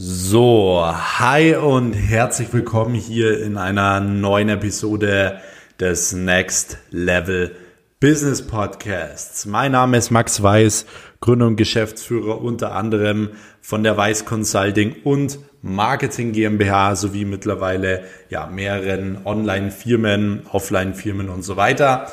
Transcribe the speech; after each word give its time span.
So, 0.00 0.80
hi 0.86 1.56
und 1.56 1.92
herzlich 1.92 2.52
willkommen 2.52 2.94
hier 2.94 3.42
in 3.42 3.56
einer 3.56 3.98
neuen 3.98 4.48
Episode 4.48 5.40
des 5.80 6.12
Next 6.12 6.78
Level 6.92 7.50
Business 7.98 8.46
Podcasts. 8.46 9.44
Mein 9.44 9.72
Name 9.72 9.96
ist 9.96 10.12
Max 10.12 10.40
Weiß, 10.40 10.86
Gründer 11.18 11.48
und 11.48 11.56
Geschäftsführer 11.56 12.40
unter 12.40 12.76
anderem 12.76 13.30
von 13.60 13.82
der 13.82 13.96
Weiß 13.96 14.24
Consulting 14.24 14.94
und 15.02 15.40
Marketing 15.62 16.30
GmbH 16.30 16.94
sowie 16.94 17.24
mittlerweile 17.24 18.04
ja 18.30 18.46
mehreren 18.46 19.26
Online-Firmen, 19.26 20.42
Offline-Firmen 20.52 21.28
und 21.28 21.42
so 21.42 21.56
weiter. 21.56 22.06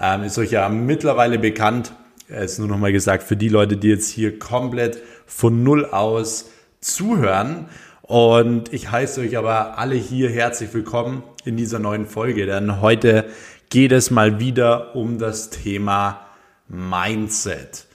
Ähm, 0.00 0.22
ist 0.22 0.38
euch 0.38 0.52
ja 0.52 0.68
mittlerweile 0.68 1.40
bekannt. 1.40 1.92
Ist 2.28 2.60
nur 2.60 2.68
nochmal 2.68 2.92
gesagt 2.92 3.24
für 3.24 3.36
die 3.36 3.48
Leute, 3.48 3.76
die 3.76 3.88
jetzt 3.88 4.10
hier 4.10 4.38
komplett 4.38 5.02
von 5.26 5.64
Null 5.64 5.86
aus 5.86 6.48
zuhören. 6.82 7.66
Und 8.02 8.72
ich 8.72 8.90
heiße 8.90 9.22
euch 9.22 9.38
aber 9.38 9.78
alle 9.78 9.94
hier 9.94 10.28
herzlich 10.28 10.74
willkommen 10.74 11.22
in 11.44 11.56
dieser 11.56 11.78
neuen 11.78 12.06
Folge, 12.06 12.44
denn 12.44 12.82
heute 12.82 13.24
geht 13.70 13.92
es 13.92 14.10
mal 14.10 14.38
wieder 14.38 14.94
um 14.94 15.18
das 15.18 15.48
Thema 15.48 16.26
Mindset. 16.68 17.86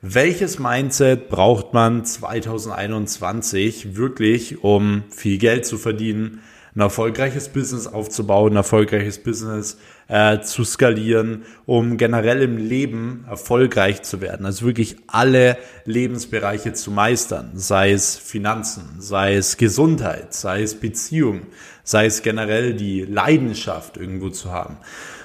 Welches 0.00 0.58
Mindset 0.58 1.28
braucht 1.28 1.74
man 1.74 2.04
2021 2.04 3.96
wirklich, 3.96 4.62
um 4.62 5.02
viel 5.10 5.38
Geld 5.38 5.66
zu 5.66 5.76
verdienen, 5.76 6.42
ein 6.74 6.80
erfolgreiches 6.80 7.48
Business 7.48 7.86
aufzubauen, 7.86 8.52
ein 8.52 8.56
erfolgreiches 8.56 9.18
Business 9.18 9.78
äh, 10.08 10.40
zu 10.40 10.64
skalieren, 10.64 11.44
um 11.64 11.96
generell 11.96 12.42
im 12.42 12.58
Leben 12.58 13.24
erfolgreich 13.28 14.02
zu 14.02 14.20
werden. 14.20 14.46
Also 14.46 14.64
wirklich 14.66 14.96
alle 15.06 15.56
Lebensbereiche 15.84 16.72
zu 16.72 16.90
meistern, 16.90 17.50
sei 17.54 17.92
es 17.92 18.16
Finanzen, 18.16 18.96
sei 18.98 19.34
es 19.36 19.56
Gesundheit, 19.56 20.32
sei 20.32 20.62
es 20.62 20.74
Beziehung, 20.74 21.42
sei 21.82 22.06
es 22.06 22.22
generell 22.22 22.74
die 22.74 23.02
Leidenschaft 23.02 23.96
irgendwo 23.96 24.30
zu 24.30 24.52
haben. 24.52 24.76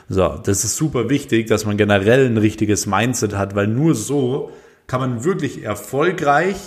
So, 0.09 0.39
das 0.43 0.65
ist 0.65 0.75
super 0.75 1.09
wichtig, 1.09 1.47
dass 1.47 1.65
man 1.65 1.77
generell 1.77 2.25
ein 2.25 2.37
richtiges 2.37 2.85
Mindset 2.85 3.35
hat, 3.35 3.55
weil 3.55 3.67
nur 3.67 3.95
so 3.95 4.51
kann 4.87 4.99
man 4.99 5.23
wirklich 5.23 5.63
erfolgreich 5.63 6.57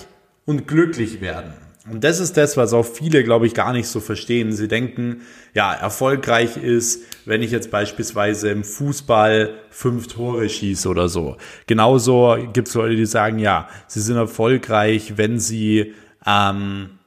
und 0.47 0.67
glücklich 0.67 1.21
werden. 1.21 1.53
Und 1.91 2.03
das 2.03 2.19
ist 2.19 2.39
das, 2.39 2.57
was 2.57 2.73
auch 2.73 2.87
viele, 2.87 3.25
glaube 3.25 3.47
ich, 3.47 3.53
gar 3.53 3.73
nicht 3.73 3.89
so 3.89 4.01
verstehen. 4.01 4.53
Sie 4.53 4.69
denken, 4.69 5.23
ja, 5.53 5.75
erfolgreich 5.75 6.57
ist, 6.57 7.03
wenn 7.27 7.43
ich 7.43 7.51
jetzt 7.51 7.71
beispielsweise 7.71 8.51
im 8.51 8.65
Fußball 8.65 9.51
fünf 9.69 10.07
Tore 10.07 10.49
schieße 10.49 10.89
oder 10.89 11.09
so. 11.09 11.37
Genauso 11.67 12.39
gibt 12.55 12.69
es 12.69 12.75
Leute, 12.75 12.97
die 12.97 13.05
sagen, 13.05 13.39
ja, 13.39 13.69
sie 13.87 14.01
sind 14.01 14.17
erfolgreich, 14.17 15.19
wenn 15.19 15.39
sie 15.39 15.93
ähm, 16.27 16.99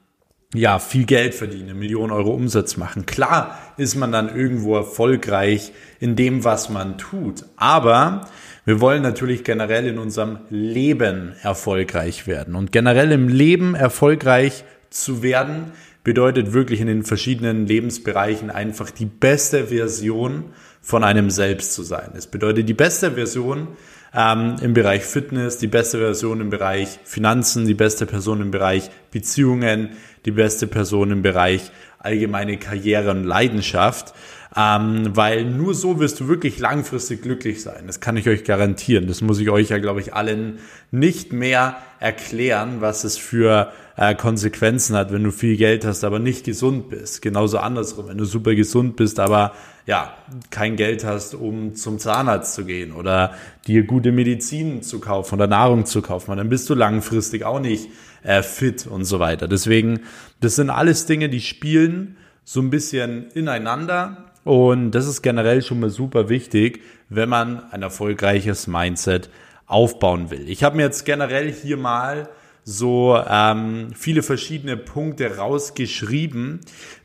ja 0.54 0.78
viel 0.78 1.06
Geld 1.06 1.34
verdienen, 1.34 1.70
eine 1.70 1.74
Million 1.74 2.12
Euro 2.12 2.30
Umsatz 2.30 2.76
machen. 2.76 3.04
Klar 3.04 3.58
ist 3.78 3.96
man 3.96 4.12
dann 4.12 4.34
irgendwo 4.34 4.76
erfolgreich 4.76 5.72
in 5.98 6.14
dem, 6.14 6.44
was 6.44 6.68
man 6.68 6.98
tut. 6.98 7.44
Aber 7.56 8.28
wir 8.68 8.82
wollen 8.82 9.00
natürlich 9.00 9.44
generell 9.44 9.86
in 9.86 9.96
unserem 9.96 10.40
Leben 10.50 11.32
erfolgreich 11.40 12.26
werden. 12.26 12.54
Und 12.54 12.70
generell 12.70 13.12
im 13.12 13.26
Leben 13.26 13.74
erfolgreich 13.74 14.62
zu 14.90 15.22
werden, 15.22 15.72
bedeutet 16.04 16.52
wirklich 16.52 16.82
in 16.82 16.86
den 16.86 17.02
verschiedenen 17.02 17.66
Lebensbereichen 17.66 18.50
einfach 18.50 18.90
die 18.90 19.06
beste 19.06 19.68
Version 19.68 20.50
von 20.82 21.02
einem 21.02 21.30
selbst 21.30 21.72
zu 21.72 21.82
sein. 21.82 22.10
Es 22.14 22.26
bedeutet 22.26 22.68
die 22.68 22.74
beste 22.74 23.12
Version 23.12 23.68
ähm, 24.14 24.56
im 24.60 24.74
Bereich 24.74 25.04
Fitness, 25.04 25.58
die 25.58 25.66
beste 25.66 25.98
Version 25.98 26.40
im 26.40 26.50
Bereich 26.50 26.98
Finanzen, 27.04 27.66
die 27.66 27.74
beste 27.74 28.06
Person 28.06 28.40
im 28.40 28.50
Bereich 28.50 28.90
Beziehungen, 29.10 29.90
die 30.24 30.30
beste 30.30 30.66
Person 30.66 31.10
im 31.10 31.22
Bereich 31.22 31.70
allgemeine 31.98 32.58
Karriere 32.58 33.10
und 33.10 33.24
Leidenschaft 33.24 34.14
ähm, 34.56 35.10
weil 35.14 35.44
nur 35.44 35.74
so 35.74 36.00
wirst 36.00 36.20
du 36.20 36.28
wirklich 36.28 36.58
langfristig 36.58 37.22
glücklich 37.22 37.62
sein. 37.62 37.86
Das 37.86 38.00
kann 38.00 38.16
ich 38.16 38.28
euch 38.28 38.44
garantieren. 38.44 39.06
Das 39.06 39.20
muss 39.20 39.38
ich 39.38 39.50
euch 39.50 39.68
ja, 39.68 39.78
glaube 39.78 40.00
ich, 40.00 40.14
allen 40.14 40.58
nicht 40.90 41.32
mehr 41.32 41.76
erklären, 42.00 42.80
was 42.80 43.04
es 43.04 43.18
für 43.18 43.72
äh, 43.96 44.14
Konsequenzen 44.14 44.96
hat, 44.96 45.12
wenn 45.12 45.22
du 45.22 45.32
viel 45.32 45.56
Geld 45.56 45.84
hast, 45.84 46.02
aber 46.02 46.18
nicht 46.18 46.44
gesund 46.44 46.88
bist. 46.88 47.20
Genauso 47.20 47.58
andersrum, 47.58 48.08
wenn 48.08 48.18
du 48.18 48.24
super 48.24 48.54
gesund 48.54 48.96
bist, 48.96 49.20
aber 49.20 49.52
ja, 49.88 50.12
kein 50.50 50.76
Geld 50.76 51.02
hast, 51.02 51.34
um 51.34 51.74
zum 51.74 51.98
Zahnarzt 51.98 52.52
zu 52.52 52.66
gehen 52.66 52.92
oder 52.92 53.32
dir 53.66 53.84
gute 53.84 54.12
Medizin 54.12 54.82
zu 54.82 55.00
kaufen 55.00 55.36
oder 55.36 55.46
Nahrung 55.46 55.86
zu 55.86 56.02
kaufen, 56.02 56.36
dann 56.36 56.50
bist 56.50 56.68
du 56.68 56.74
langfristig 56.74 57.42
auch 57.42 57.58
nicht 57.58 57.88
äh, 58.22 58.42
fit 58.42 58.86
und 58.86 59.06
so 59.06 59.18
weiter. 59.18 59.48
Deswegen, 59.48 60.00
das 60.40 60.56
sind 60.56 60.68
alles 60.68 61.06
Dinge, 61.06 61.30
die 61.30 61.40
spielen 61.40 62.18
so 62.44 62.60
ein 62.60 62.68
bisschen 62.68 63.30
ineinander 63.30 64.26
und 64.44 64.90
das 64.90 65.08
ist 65.08 65.22
generell 65.22 65.62
schon 65.62 65.80
mal 65.80 65.88
super 65.88 66.28
wichtig, 66.28 66.82
wenn 67.08 67.30
man 67.30 67.62
ein 67.72 67.80
erfolgreiches 67.80 68.66
Mindset 68.66 69.30
aufbauen 69.64 70.30
will. 70.30 70.50
Ich 70.50 70.64
habe 70.64 70.76
mir 70.76 70.82
jetzt 70.82 71.06
generell 71.06 71.50
hier 71.50 71.78
mal 71.78 72.28
so 72.62 73.18
ähm, 73.26 73.88
viele 73.94 74.22
verschiedene 74.22 74.76
Punkte 74.76 75.38
rausgeschrieben, 75.38 76.60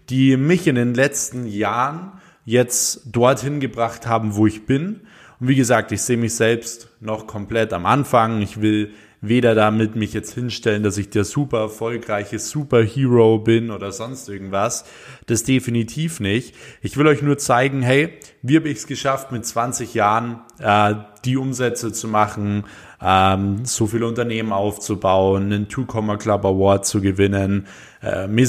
die 0.09 0.35
mich 0.35 0.67
in 0.67 0.75
den 0.75 0.93
letzten 0.93 1.47
Jahren 1.47 2.19
jetzt 2.45 3.01
dorthin 3.05 3.59
gebracht 3.59 4.07
haben, 4.07 4.35
wo 4.35 4.47
ich 4.47 4.65
bin. 4.65 5.01
Und 5.39 5.47
wie 5.47 5.55
gesagt, 5.55 5.91
ich 5.91 6.01
sehe 6.01 6.17
mich 6.17 6.35
selbst 6.35 6.89
noch 6.99 7.27
komplett 7.27 7.73
am 7.73 7.85
Anfang. 7.85 8.41
Ich 8.41 8.61
will 8.61 8.93
weder 9.23 9.55
damit 9.55 9.95
mich 9.95 10.13
jetzt 10.13 10.33
hinstellen, 10.33 10.83
dass 10.83 10.97
ich 10.97 11.09
der 11.09 11.23
super 11.23 11.61
erfolgreiche 11.61 12.39
Superhero 12.39 13.39
bin 13.39 13.71
oder 13.71 13.93
sonst 13.93 14.27
irgendwas. 14.27 14.83
Das 15.27 15.43
definitiv 15.43 16.19
nicht. 16.19 16.53
Ich 16.81 16.97
will 16.97 17.07
euch 17.07 17.21
nur 17.21 17.37
zeigen, 17.37 17.81
hey, 17.81 18.19
wie 18.41 18.57
habe 18.57 18.67
ich 18.67 18.79
es 18.79 18.87
geschafft, 18.87 19.31
mit 19.31 19.45
20 19.45 19.93
Jahren 19.93 20.41
äh, 20.59 20.95
die 21.23 21.37
Umsätze 21.37 21.93
zu 21.93 22.09
machen, 22.09 22.65
ähm, 23.01 23.63
so 23.63 23.87
viele 23.87 24.07
Unternehmen 24.07 24.51
aufzubauen, 24.51 25.43
einen 25.43 25.69
Two-Comma 25.69 26.17
Club 26.17 26.43
Award 26.43 26.85
zu 26.85 26.99
gewinnen, 26.99 27.67
äh, 28.01 28.27
mir 28.27 28.45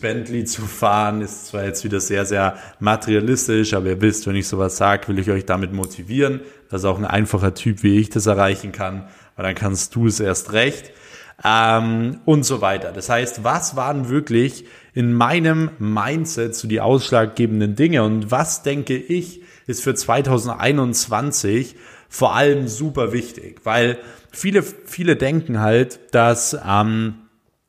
Bentley 0.00 0.44
zu 0.44 0.62
fahren, 0.62 1.22
ist 1.22 1.46
zwar 1.46 1.64
jetzt 1.64 1.82
wieder 1.82 1.98
sehr, 1.98 2.24
sehr 2.24 2.56
materialistisch, 2.78 3.74
aber 3.74 3.86
ihr 3.86 4.00
wisst, 4.00 4.28
wenn 4.28 4.36
ich 4.36 4.46
sowas 4.46 4.76
sage, 4.76 5.08
will 5.08 5.18
ich 5.18 5.30
euch 5.30 5.44
damit 5.44 5.72
motivieren, 5.72 6.40
dass 6.70 6.84
auch 6.84 6.98
ein 6.98 7.04
einfacher 7.04 7.54
Typ 7.54 7.82
wie 7.82 7.98
ich 7.98 8.10
das 8.10 8.26
erreichen 8.26 8.70
kann 8.70 9.08
weil 9.36 9.44
dann 9.44 9.54
kannst 9.54 9.94
du 9.94 10.06
es 10.06 10.20
erst 10.20 10.52
recht. 10.52 10.92
Ähm, 11.44 12.20
und 12.24 12.44
so 12.44 12.60
weiter. 12.60 12.92
Das 12.92 13.08
heißt, 13.08 13.42
was 13.42 13.74
waren 13.74 14.08
wirklich 14.08 14.66
in 14.94 15.12
meinem 15.12 15.70
Mindset 15.78 16.54
so 16.54 16.68
die 16.68 16.80
ausschlaggebenden 16.80 17.74
Dinge? 17.74 18.04
Und 18.04 18.30
was 18.30 18.62
denke 18.62 18.96
ich 18.96 19.42
ist 19.66 19.82
für 19.82 19.94
2021 19.94 21.76
vor 22.08 22.34
allem 22.34 22.68
super 22.68 23.12
wichtig, 23.12 23.62
weil 23.64 23.98
viele, 24.30 24.62
viele 24.62 25.16
denken 25.16 25.60
halt, 25.60 25.98
dass 26.12 26.56
ähm, 26.66 27.23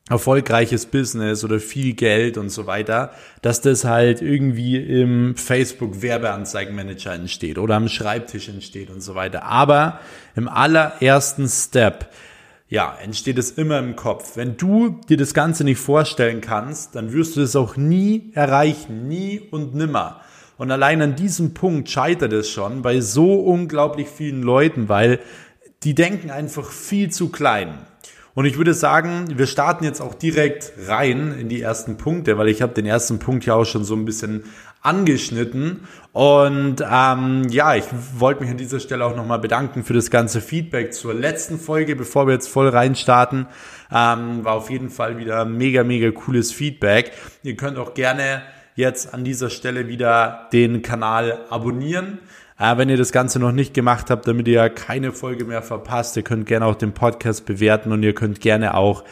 erfolgreiches 0.08 0.86
Business 0.86 1.42
oder 1.42 1.58
viel 1.58 1.94
Geld 1.94 2.38
und 2.38 2.50
so 2.50 2.66
weiter, 2.66 3.10
dass 3.42 3.60
das 3.60 3.84
halt 3.84 4.22
irgendwie 4.22 4.76
im 4.76 5.36
Facebook 5.36 6.00
Werbeanzeigenmanager 6.00 7.12
entsteht 7.12 7.58
oder 7.58 7.74
am 7.74 7.88
Schreibtisch 7.88 8.48
entsteht 8.48 8.90
und 8.90 9.00
so 9.00 9.16
weiter. 9.16 9.42
Aber 9.42 9.98
im 10.36 10.48
allerersten 10.48 11.48
Step, 11.48 12.08
ja, 12.68 12.96
entsteht 13.02 13.38
es 13.38 13.52
immer 13.52 13.78
im 13.78 13.96
Kopf. 13.96 14.36
Wenn 14.36 14.56
du 14.56 15.00
dir 15.08 15.16
das 15.16 15.34
Ganze 15.34 15.64
nicht 15.64 15.78
vorstellen 15.78 16.40
kannst, 16.40 16.94
dann 16.94 17.12
wirst 17.12 17.36
du 17.36 17.40
es 17.40 17.56
auch 17.56 17.76
nie 17.76 18.30
erreichen, 18.34 19.08
nie 19.08 19.40
und 19.50 19.74
nimmer. 19.74 20.20
Und 20.56 20.70
allein 20.70 21.02
an 21.02 21.16
diesem 21.16 21.52
Punkt 21.52 21.90
scheitert 21.90 22.32
es 22.32 22.48
schon 22.48 22.82
bei 22.82 23.00
so 23.00 23.34
unglaublich 23.34 24.08
vielen 24.08 24.42
Leuten, 24.42 24.88
weil 24.88 25.18
die 25.82 25.94
denken 25.94 26.30
einfach 26.30 26.70
viel 26.70 27.10
zu 27.10 27.28
klein. 27.28 27.74
Und 28.36 28.44
ich 28.44 28.58
würde 28.58 28.74
sagen, 28.74 29.38
wir 29.38 29.46
starten 29.46 29.82
jetzt 29.82 30.02
auch 30.02 30.12
direkt 30.12 30.74
rein 30.86 31.34
in 31.40 31.48
die 31.48 31.62
ersten 31.62 31.96
Punkte, 31.96 32.36
weil 32.36 32.48
ich 32.48 32.60
habe 32.60 32.74
den 32.74 32.84
ersten 32.84 33.18
Punkt 33.18 33.46
ja 33.46 33.54
auch 33.54 33.64
schon 33.64 33.82
so 33.82 33.94
ein 33.94 34.04
bisschen 34.04 34.44
angeschnitten. 34.82 35.88
Und 36.12 36.84
ähm, 36.86 37.46
ja, 37.48 37.76
ich 37.76 37.86
wollte 38.18 38.42
mich 38.42 38.50
an 38.50 38.58
dieser 38.58 38.78
Stelle 38.78 39.06
auch 39.06 39.16
nochmal 39.16 39.38
bedanken 39.38 39.84
für 39.84 39.94
das 39.94 40.10
ganze 40.10 40.42
Feedback 40.42 40.92
zur 40.92 41.14
letzten 41.14 41.58
Folge, 41.58 41.96
bevor 41.96 42.26
wir 42.26 42.34
jetzt 42.34 42.50
voll 42.50 42.68
reinstarten. 42.68 43.46
Ähm, 43.90 44.44
war 44.44 44.52
auf 44.52 44.68
jeden 44.68 44.90
Fall 44.90 45.16
wieder 45.16 45.46
mega, 45.46 45.82
mega 45.82 46.10
cooles 46.10 46.52
Feedback. 46.52 47.12
Ihr 47.42 47.56
könnt 47.56 47.78
auch 47.78 47.94
gerne 47.94 48.42
jetzt 48.74 49.14
an 49.14 49.24
dieser 49.24 49.48
Stelle 49.48 49.88
wieder 49.88 50.50
den 50.52 50.82
Kanal 50.82 51.46
abonnieren. 51.48 52.18
Äh, 52.58 52.76
wenn 52.78 52.88
ihr 52.88 52.96
das 52.96 53.12
Ganze 53.12 53.38
noch 53.38 53.52
nicht 53.52 53.74
gemacht 53.74 54.10
habt, 54.10 54.26
damit 54.26 54.48
ihr 54.48 54.68
keine 54.70 55.12
Folge 55.12 55.44
mehr 55.44 55.62
verpasst, 55.62 56.16
ihr 56.16 56.22
könnt 56.22 56.46
gerne 56.46 56.66
auch 56.66 56.74
den 56.74 56.92
Podcast 56.92 57.46
bewerten 57.46 57.92
und 57.92 58.02
ihr 58.02 58.14
könnt 58.14 58.40
gerne 58.40 58.74
auch 58.74 59.04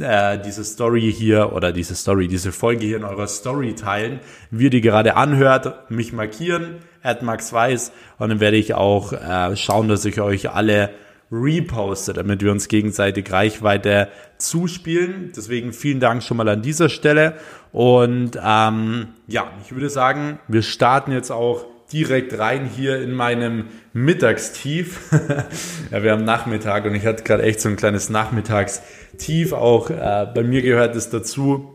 äh, 0.00 0.38
diese 0.38 0.64
Story 0.64 1.12
hier 1.12 1.52
oder 1.52 1.72
diese 1.72 1.94
Story, 1.94 2.28
diese 2.28 2.52
Folge 2.52 2.86
hier 2.86 2.96
in 2.96 3.04
eurer 3.04 3.26
Story 3.26 3.74
teilen, 3.74 4.20
wie 4.50 4.64
ihr 4.64 4.70
die 4.70 4.80
gerade 4.80 5.16
anhört, 5.16 5.90
mich 5.90 6.12
markieren, 6.12 6.76
at 7.02 7.22
Max 7.22 7.52
Weiß 7.52 7.92
und 8.18 8.30
dann 8.30 8.40
werde 8.40 8.56
ich 8.56 8.74
auch 8.74 9.12
äh, 9.12 9.54
schauen, 9.56 9.88
dass 9.88 10.04
ich 10.04 10.20
euch 10.20 10.50
alle 10.50 10.90
repostet, 11.30 12.16
damit 12.16 12.42
wir 12.42 12.50
uns 12.50 12.68
gegenseitig 12.68 13.30
Reichweite 13.30 14.08
zuspielen. 14.38 15.32
Deswegen 15.36 15.74
vielen 15.74 16.00
Dank 16.00 16.22
schon 16.22 16.38
mal 16.38 16.48
an 16.48 16.62
dieser 16.62 16.88
Stelle. 16.88 17.34
Und 17.70 18.38
ähm, 18.42 19.08
ja, 19.26 19.50
ich 19.62 19.72
würde 19.72 19.90
sagen, 19.90 20.38
wir 20.48 20.62
starten 20.62 21.12
jetzt 21.12 21.30
auch 21.30 21.66
direkt 21.92 22.38
rein 22.38 22.66
hier 22.66 23.00
in 23.00 23.12
meinem 23.12 23.66
Mittagstief. 23.92 25.00
ja, 25.90 26.02
wir 26.02 26.12
haben 26.12 26.24
Nachmittag 26.24 26.84
und 26.84 26.94
ich 26.94 27.06
hatte 27.06 27.24
gerade 27.24 27.42
echt 27.42 27.60
so 27.60 27.68
ein 27.68 27.76
kleines 27.76 28.10
Nachmittagstief. 28.10 29.52
Auch 29.52 29.90
äh, 29.90 30.26
bei 30.34 30.42
mir 30.42 30.62
gehört 30.62 30.96
es 30.96 31.10
dazu, 31.10 31.74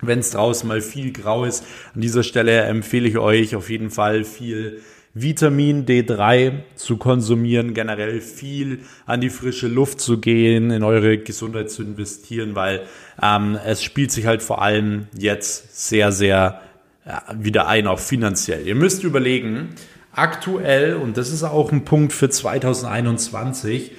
wenn 0.00 0.20
es 0.20 0.30
draußen 0.30 0.68
mal 0.68 0.80
viel 0.80 1.12
grau 1.12 1.44
ist. 1.44 1.64
An 1.94 2.00
dieser 2.00 2.22
Stelle 2.22 2.62
empfehle 2.62 3.08
ich 3.08 3.18
euch 3.18 3.56
auf 3.56 3.68
jeden 3.68 3.90
Fall 3.90 4.24
viel 4.24 4.80
Vitamin 5.14 5.84
D3 5.86 6.60
zu 6.76 6.96
konsumieren, 6.96 7.74
generell 7.74 8.20
viel 8.20 8.80
an 9.06 9.20
die 9.20 9.30
frische 9.30 9.66
Luft 9.66 10.00
zu 10.00 10.18
gehen, 10.18 10.70
in 10.70 10.84
eure 10.84 11.18
Gesundheit 11.18 11.70
zu 11.70 11.82
investieren, 11.82 12.54
weil 12.54 12.82
ähm, 13.20 13.58
es 13.64 13.82
spielt 13.82 14.12
sich 14.12 14.26
halt 14.26 14.42
vor 14.42 14.62
allem 14.62 15.08
jetzt 15.18 15.88
sehr, 15.88 16.12
sehr 16.12 16.60
wieder 17.38 17.68
ein, 17.68 17.86
auch 17.86 18.00
finanziell. 18.00 18.66
Ihr 18.66 18.74
müsst 18.74 19.04
überlegen, 19.04 19.70
aktuell, 20.12 20.96
und 20.96 21.16
das 21.16 21.32
ist 21.32 21.42
auch 21.42 21.72
ein 21.72 21.84
Punkt 21.84 22.12
für 22.12 22.28
2021, 22.28 23.92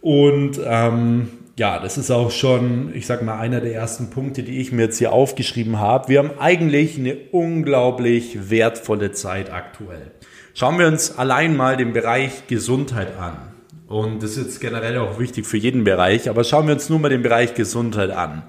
und 0.00 0.60
ähm, 0.64 1.28
ja, 1.56 1.78
das 1.78 1.96
ist 1.96 2.10
auch 2.10 2.30
schon, 2.30 2.92
ich 2.94 3.06
sag 3.06 3.22
mal, 3.22 3.38
einer 3.38 3.60
der 3.60 3.74
ersten 3.74 4.10
Punkte, 4.10 4.42
die 4.42 4.60
ich 4.60 4.72
mir 4.72 4.82
jetzt 4.82 4.98
hier 4.98 5.12
aufgeschrieben 5.12 5.78
habe. 5.78 6.08
Wir 6.08 6.18
haben 6.18 6.32
eigentlich 6.38 6.98
eine 6.98 7.16
unglaublich 7.30 8.50
wertvolle 8.50 9.12
Zeit 9.12 9.52
aktuell. 9.52 10.10
Schauen 10.54 10.78
wir 10.78 10.88
uns 10.88 11.16
allein 11.16 11.56
mal 11.56 11.76
den 11.76 11.92
Bereich 11.92 12.46
Gesundheit 12.48 13.16
an. 13.16 13.36
Und 13.86 14.22
das 14.22 14.32
ist 14.32 14.44
jetzt 14.44 14.60
generell 14.60 14.98
auch 14.98 15.18
wichtig 15.18 15.46
für 15.46 15.58
jeden 15.58 15.84
Bereich, 15.84 16.28
aber 16.28 16.44
schauen 16.44 16.66
wir 16.66 16.74
uns 16.74 16.88
nur 16.88 16.98
mal 16.98 17.10
den 17.10 17.22
Bereich 17.22 17.54
Gesundheit 17.54 18.10
an. 18.10 18.42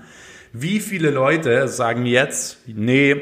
Wie 0.54 0.80
viele 0.80 1.10
Leute 1.10 1.68
sagen 1.68 2.06
jetzt, 2.06 2.60
nee, 2.68 3.18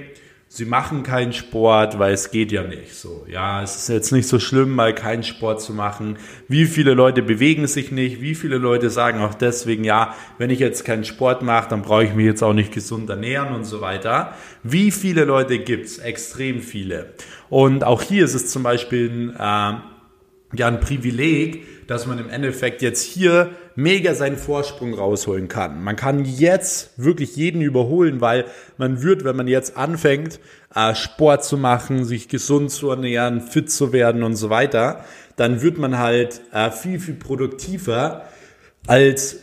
sie 0.54 0.66
machen 0.66 1.04
keinen 1.04 1.32
Sport, 1.32 1.98
weil 1.98 2.14
es 2.14 2.30
geht 2.30 2.52
ja 2.52 2.64
nicht 2.64 2.94
so. 2.94 3.26
Ja, 3.26 3.64
es 3.64 3.78
ist 3.78 3.88
jetzt 3.88 4.12
nicht 4.12 4.28
so 4.28 4.38
schlimm, 4.38 4.72
mal 4.72 4.94
keinen 4.94 5.24
Sport 5.24 5.62
zu 5.62 5.74
machen. 5.74 6.18
Wie 6.50 6.66
viele 6.66 6.94
Leute 6.94 7.22
bewegen 7.22 7.68
sich 7.68 7.90
nicht? 7.90 8.20
Wie 8.20 8.36
viele 8.36 8.58
Leute 8.58 8.90
sagen 8.90 9.22
auch 9.22 9.34
deswegen, 9.34 9.86
ja, 9.86 10.14
wenn 10.40 10.50
ich 10.50 10.60
jetzt 10.60 10.84
keinen 10.84 11.06
Sport 11.06 11.42
mache, 11.42 11.70
dann 11.70 11.84
brauche 11.84 12.04
ich 12.04 12.14
mich 12.14 12.26
jetzt 12.26 12.44
auch 12.44 12.52
nicht 12.52 12.74
gesund 12.74 13.10
ernähren 13.10 13.56
und 13.56 13.64
so 13.64 13.80
weiter. 13.80 14.36
Wie 14.62 14.92
viele 14.92 15.24
Leute 15.24 15.58
gibt's? 15.58 16.00
Extrem 16.00 16.60
viele. 16.60 17.14
Und 17.50 17.86
auch 17.86 18.02
hier 18.02 18.26
ist 18.26 18.34
es 18.34 18.52
zum 18.52 18.64
Beispiel 18.64 19.34
äh, 19.34 19.40
ja 19.40 20.68
ein 20.68 20.82
Privileg, 20.82 21.66
dass 21.92 22.08
man 22.08 22.20
im 22.20 22.30
Endeffekt 22.30 22.82
jetzt 22.82 23.04
hier 23.04 23.50
mega 23.76 24.16
seinen 24.16 24.38
Vorsprung 24.38 24.94
rausholen 24.94 25.50
kann. 25.50 25.84
Man 25.84 25.98
kann 25.98 26.24
jetzt 26.24 26.92
wirklich 26.96 27.36
jeden 27.36 27.62
überholen, 27.62 28.22
weil 28.22 28.46
man 28.78 29.04
wird, 29.04 29.26
wenn 29.26 29.36
man 29.36 29.48
jetzt 29.48 29.76
anfängt, 29.76 30.40
äh, 30.74 30.96
Sport 30.96 31.44
zu 31.44 31.58
machen, 31.58 32.06
sich 32.06 32.30
gesund 32.30 32.72
zu 32.72 32.90
ernähren, 32.92 33.42
fit 33.42 33.70
zu 33.70 33.92
werden 33.92 34.24
und 34.24 34.38
so 34.38 34.50
weiter, 34.50 35.04
dann 35.36 35.62
wird 35.62 35.78
man 35.78 35.98
halt 35.98 36.40
äh, 36.54 36.72
viel, 36.72 36.98
viel 36.98 37.16
produktiver 37.16 38.24
als 38.88 39.40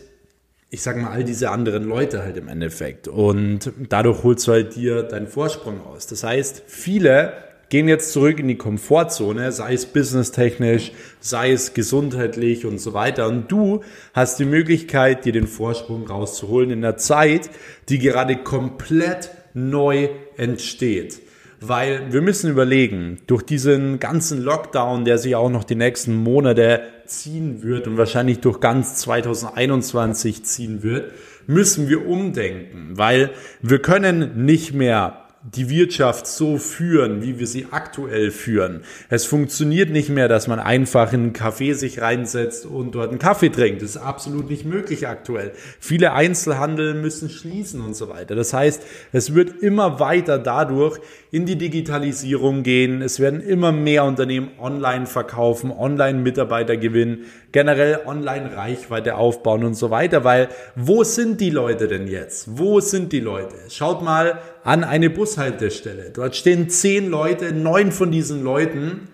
ich 0.70 0.82
sag 0.82 0.98
mal, 0.98 1.10
all 1.10 1.24
diese 1.24 1.50
anderen 1.50 1.84
Leute 1.84 2.22
halt 2.22 2.36
im 2.36 2.48
Endeffekt. 2.48 3.08
Und 3.08 3.72
dadurch 3.88 4.22
holst 4.22 4.46
du 4.46 4.52
halt 4.52 4.76
dir 4.76 5.02
deinen 5.02 5.26
Vorsprung 5.26 5.80
aus. 5.86 6.06
Das 6.06 6.24
heißt, 6.24 6.62
viele 6.66 7.32
gehen 7.68 7.88
jetzt 7.88 8.12
zurück 8.12 8.38
in 8.38 8.48
die 8.48 8.56
Komfortzone, 8.56 9.52
sei 9.52 9.74
es 9.74 9.86
businesstechnisch, 9.86 10.92
sei 11.20 11.52
es 11.52 11.74
gesundheitlich 11.74 12.64
und 12.64 12.78
so 12.78 12.94
weiter. 12.94 13.28
Und 13.28 13.50
du 13.50 13.82
hast 14.14 14.38
die 14.38 14.44
Möglichkeit, 14.44 15.24
dir 15.24 15.32
den 15.32 15.46
Vorsprung 15.46 16.06
rauszuholen 16.06 16.70
in 16.70 16.82
der 16.82 16.96
Zeit, 16.96 17.50
die 17.88 17.98
gerade 17.98 18.36
komplett 18.36 19.30
neu 19.54 20.08
entsteht. 20.36 21.20
Weil 21.60 22.12
wir 22.12 22.20
müssen 22.20 22.50
überlegen, 22.50 23.18
durch 23.26 23.42
diesen 23.42 23.98
ganzen 23.98 24.42
Lockdown, 24.42 25.04
der 25.04 25.18
sich 25.18 25.34
auch 25.34 25.50
noch 25.50 25.64
die 25.64 25.74
nächsten 25.74 26.14
Monate 26.14 26.82
ziehen 27.04 27.62
wird 27.64 27.88
und 27.88 27.96
wahrscheinlich 27.96 28.38
durch 28.38 28.60
ganz 28.60 28.94
2021 28.96 30.44
ziehen 30.44 30.84
wird, 30.84 31.12
müssen 31.48 31.88
wir 31.88 32.06
umdenken, 32.06 32.90
weil 32.92 33.30
wir 33.60 33.80
können 33.80 34.44
nicht 34.44 34.72
mehr 34.72 35.27
die 35.54 35.70
Wirtschaft 35.70 36.26
so 36.26 36.58
führen, 36.58 37.22
wie 37.22 37.38
wir 37.38 37.46
sie 37.46 37.66
aktuell 37.70 38.30
führen. 38.30 38.82
Es 39.08 39.24
funktioniert 39.24 39.90
nicht 39.90 40.08
mehr, 40.08 40.28
dass 40.28 40.46
man 40.46 40.58
einfach 40.58 41.12
in 41.12 41.20
einen 41.20 41.32
Café 41.32 41.74
sich 41.74 42.00
reinsetzt 42.00 42.66
und 42.66 42.94
dort 42.94 43.10
einen 43.10 43.18
Kaffee 43.18 43.48
trinkt. 43.48 43.82
Das 43.82 43.90
ist 43.90 43.96
absolut 43.96 44.50
nicht 44.50 44.64
möglich 44.64 45.08
aktuell. 45.08 45.52
Viele 45.80 46.12
Einzelhandel 46.12 46.94
müssen 46.94 47.30
schließen 47.30 47.80
und 47.80 47.94
so 47.94 48.08
weiter. 48.08 48.34
Das 48.34 48.52
heißt, 48.52 48.82
es 49.12 49.34
wird 49.34 49.62
immer 49.62 50.00
weiter 50.00 50.38
dadurch 50.38 50.98
in 51.30 51.46
die 51.46 51.56
Digitalisierung 51.56 52.62
gehen. 52.62 53.02
Es 53.02 53.20
werden 53.20 53.40
immer 53.40 53.72
mehr 53.72 54.04
Unternehmen 54.04 54.50
online 54.58 55.06
verkaufen, 55.06 55.70
online 55.70 56.18
Mitarbeiter 56.18 56.76
gewinnen, 56.76 57.24
generell 57.52 58.00
online 58.06 58.54
Reichweite 58.56 59.16
aufbauen 59.16 59.64
und 59.64 59.74
so 59.74 59.90
weiter. 59.90 60.24
Weil 60.24 60.48
wo 60.76 61.04
sind 61.04 61.40
die 61.40 61.50
Leute 61.50 61.88
denn 61.88 62.06
jetzt? 62.06 62.58
Wo 62.58 62.80
sind 62.80 63.12
die 63.12 63.20
Leute? 63.20 63.54
Schaut 63.68 64.02
mal 64.02 64.38
an 64.64 64.84
eine 64.84 65.10
Bushaltestelle. 65.10 66.10
Dort 66.10 66.36
stehen 66.36 66.68
zehn 66.68 67.10
Leute, 67.10 67.52
neun 67.52 67.92
von 67.92 68.10
diesen 68.10 68.42
Leuten 68.42 69.08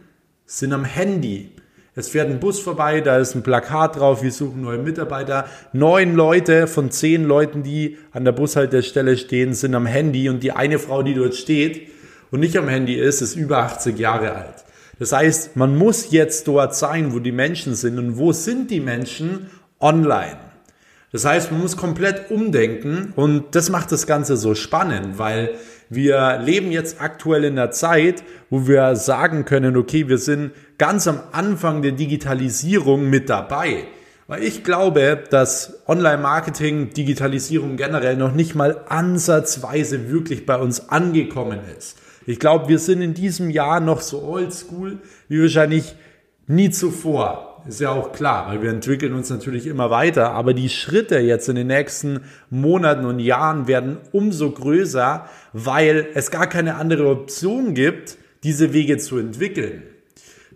sind 0.46 0.72
am 0.72 0.84
Handy. 0.84 1.50
Es 1.96 2.08
fährt 2.08 2.28
ein 2.28 2.40
Bus 2.40 2.58
vorbei, 2.58 3.00
da 3.00 3.19
ist 3.19 3.36
ein 3.36 3.44
Plakat 3.44 3.96
drauf, 3.96 4.25
wir 4.25 4.32
suchen 4.32 4.62
neue 4.62 4.78
Mitarbeiter. 4.78 5.46
Neun 5.72 6.16
Leute 6.16 6.66
von 6.66 6.90
zehn 6.90 7.22
Leuten, 7.22 7.62
die 7.62 7.98
an 8.10 8.25
der 8.25 8.32
Bushaltestelle 8.32 9.16
stehen, 9.16 9.54
sind 9.54 9.76
am 9.76 9.86
Handy 9.86 10.28
und 10.28 10.42
die 10.42 10.50
eine 10.50 10.81
Frau, 10.81 11.04
die 11.04 11.14
dort 11.14 11.36
steht 11.36 11.88
und 12.32 12.40
nicht 12.40 12.56
am 12.56 12.69
Handy 12.69 12.94
ist, 12.94 13.20
ist 13.20 13.36
über 13.36 13.58
80 13.58 13.96
Jahre 13.96 14.34
alt. 14.34 14.64
Das 14.99 15.12
heißt, 15.12 15.56
man 15.56 15.76
muss 15.76 16.11
jetzt 16.11 16.46
dort 16.49 16.75
sein, 16.75 17.12
wo 17.12 17.19
die 17.19 17.32
Menschen 17.32 17.75
sind. 17.75 17.99
Und 17.99 18.17
wo 18.17 18.32
sind 18.32 18.70
die 18.70 18.81
Menschen? 18.81 19.50
Online. 19.81 20.38
Das 21.14 21.25
heißt, 21.25 21.52
man 21.52 21.61
muss 21.61 21.76
komplett 21.76 22.32
umdenken 22.32 23.12
und 23.14 23.55
das 23.55 23.70
macht 23.70 23.93
das 23.93 24.08
Ganze 24.08 24.37
so 24.37 24.56
spannend, 24.56 25.17
weil 25.17 25.50
wir 25.88 26.41
leben 26.43 26.73
jetzt 26.73 27.00
aktuell 27.00 27.44
in 27.44 27.56
einer 27.56 27.70
Zeit, 27.70 28.25
wo 28.50 28.67
wir 28.67 28.96
sagen 28.96 29.44
können, 29.44 29.76
okay, 29.76 30.08
wir 30.08 30.19
sind 30.19 30.50
ganz 30.76 31.06
am 31.06 31.20
Anfang 31.31 31.82
der 31.82 31.93
Digitalisierung 31.93 33.11
mit 33.11 33.31
dabei. 33.31 33.85
Weil 34.26 34.43
ich 34.43 34.64
glaube, 34.64 35.23
dass 35.31 35.82
Online-Marketing, 35.87 36.91
Digitalisierung 36.94 37.76
generell 37.76 38.17
noch 38.17 38.35
nicht 38.35 38.56
mal 38.56 38.81
ansatzweise 38.88 40.11
wirklich 40.11 40.46
bei 40.46 40.56
uns 40.56 40.89
angekommen 40.89 41.60
ist. 41.79 41.96
Ich 42.26 42.38
glaube, 42.38 42.69
wir 42.69 42.78
sind 42.78 43.02
in 43.02 43.14
diesem 43.14 43.50
Jahr 43.50 43.81
noch 43.81 44.00
so 44.00 44.22
oldschool 44.22 44.98
wie 45.28 45.40
wahrscheinlich 45.40 45.94
nie 46.46 46.70
zuvor. 46.70 47.62
Ist 47.66 47.81
ja 47.81 47.90
auch 47.90 48.12
klar, 48.12 48.48
weil 48.48 48.62
wir 48.62 48.70
entwickeln 48.70 49.14
uns 49.14 49.31
natürlich 49.31 49.66
immer 49.66 49.90
weiter. 49.90 50.32
Aber 50.32 50.52
die 50.52 50.69
Schritte 50.69 51.19
jetzt 51.19 51.48
in 51.48 51.56
den 51.56 51.69
nächsten 51.69 52.20
Monaten 52.50 53.06
und 53.06 53.20
Jahren 53.20 53.66
werden 53.66 53.96
umso 54.12 54.50
größer, 54.50 55.26
weil 55.54 56.08
es 56.14 56.31
gar 56.31 56.46
keine 56.46 56.74
andere 56.74 57.08
Option 57.08 57.72
gibt, 57.72 58.19
diese 58.43 58.74
Wege 58.74 58.98
zu 58.98 59.16
entwickeln. 59.16 59.82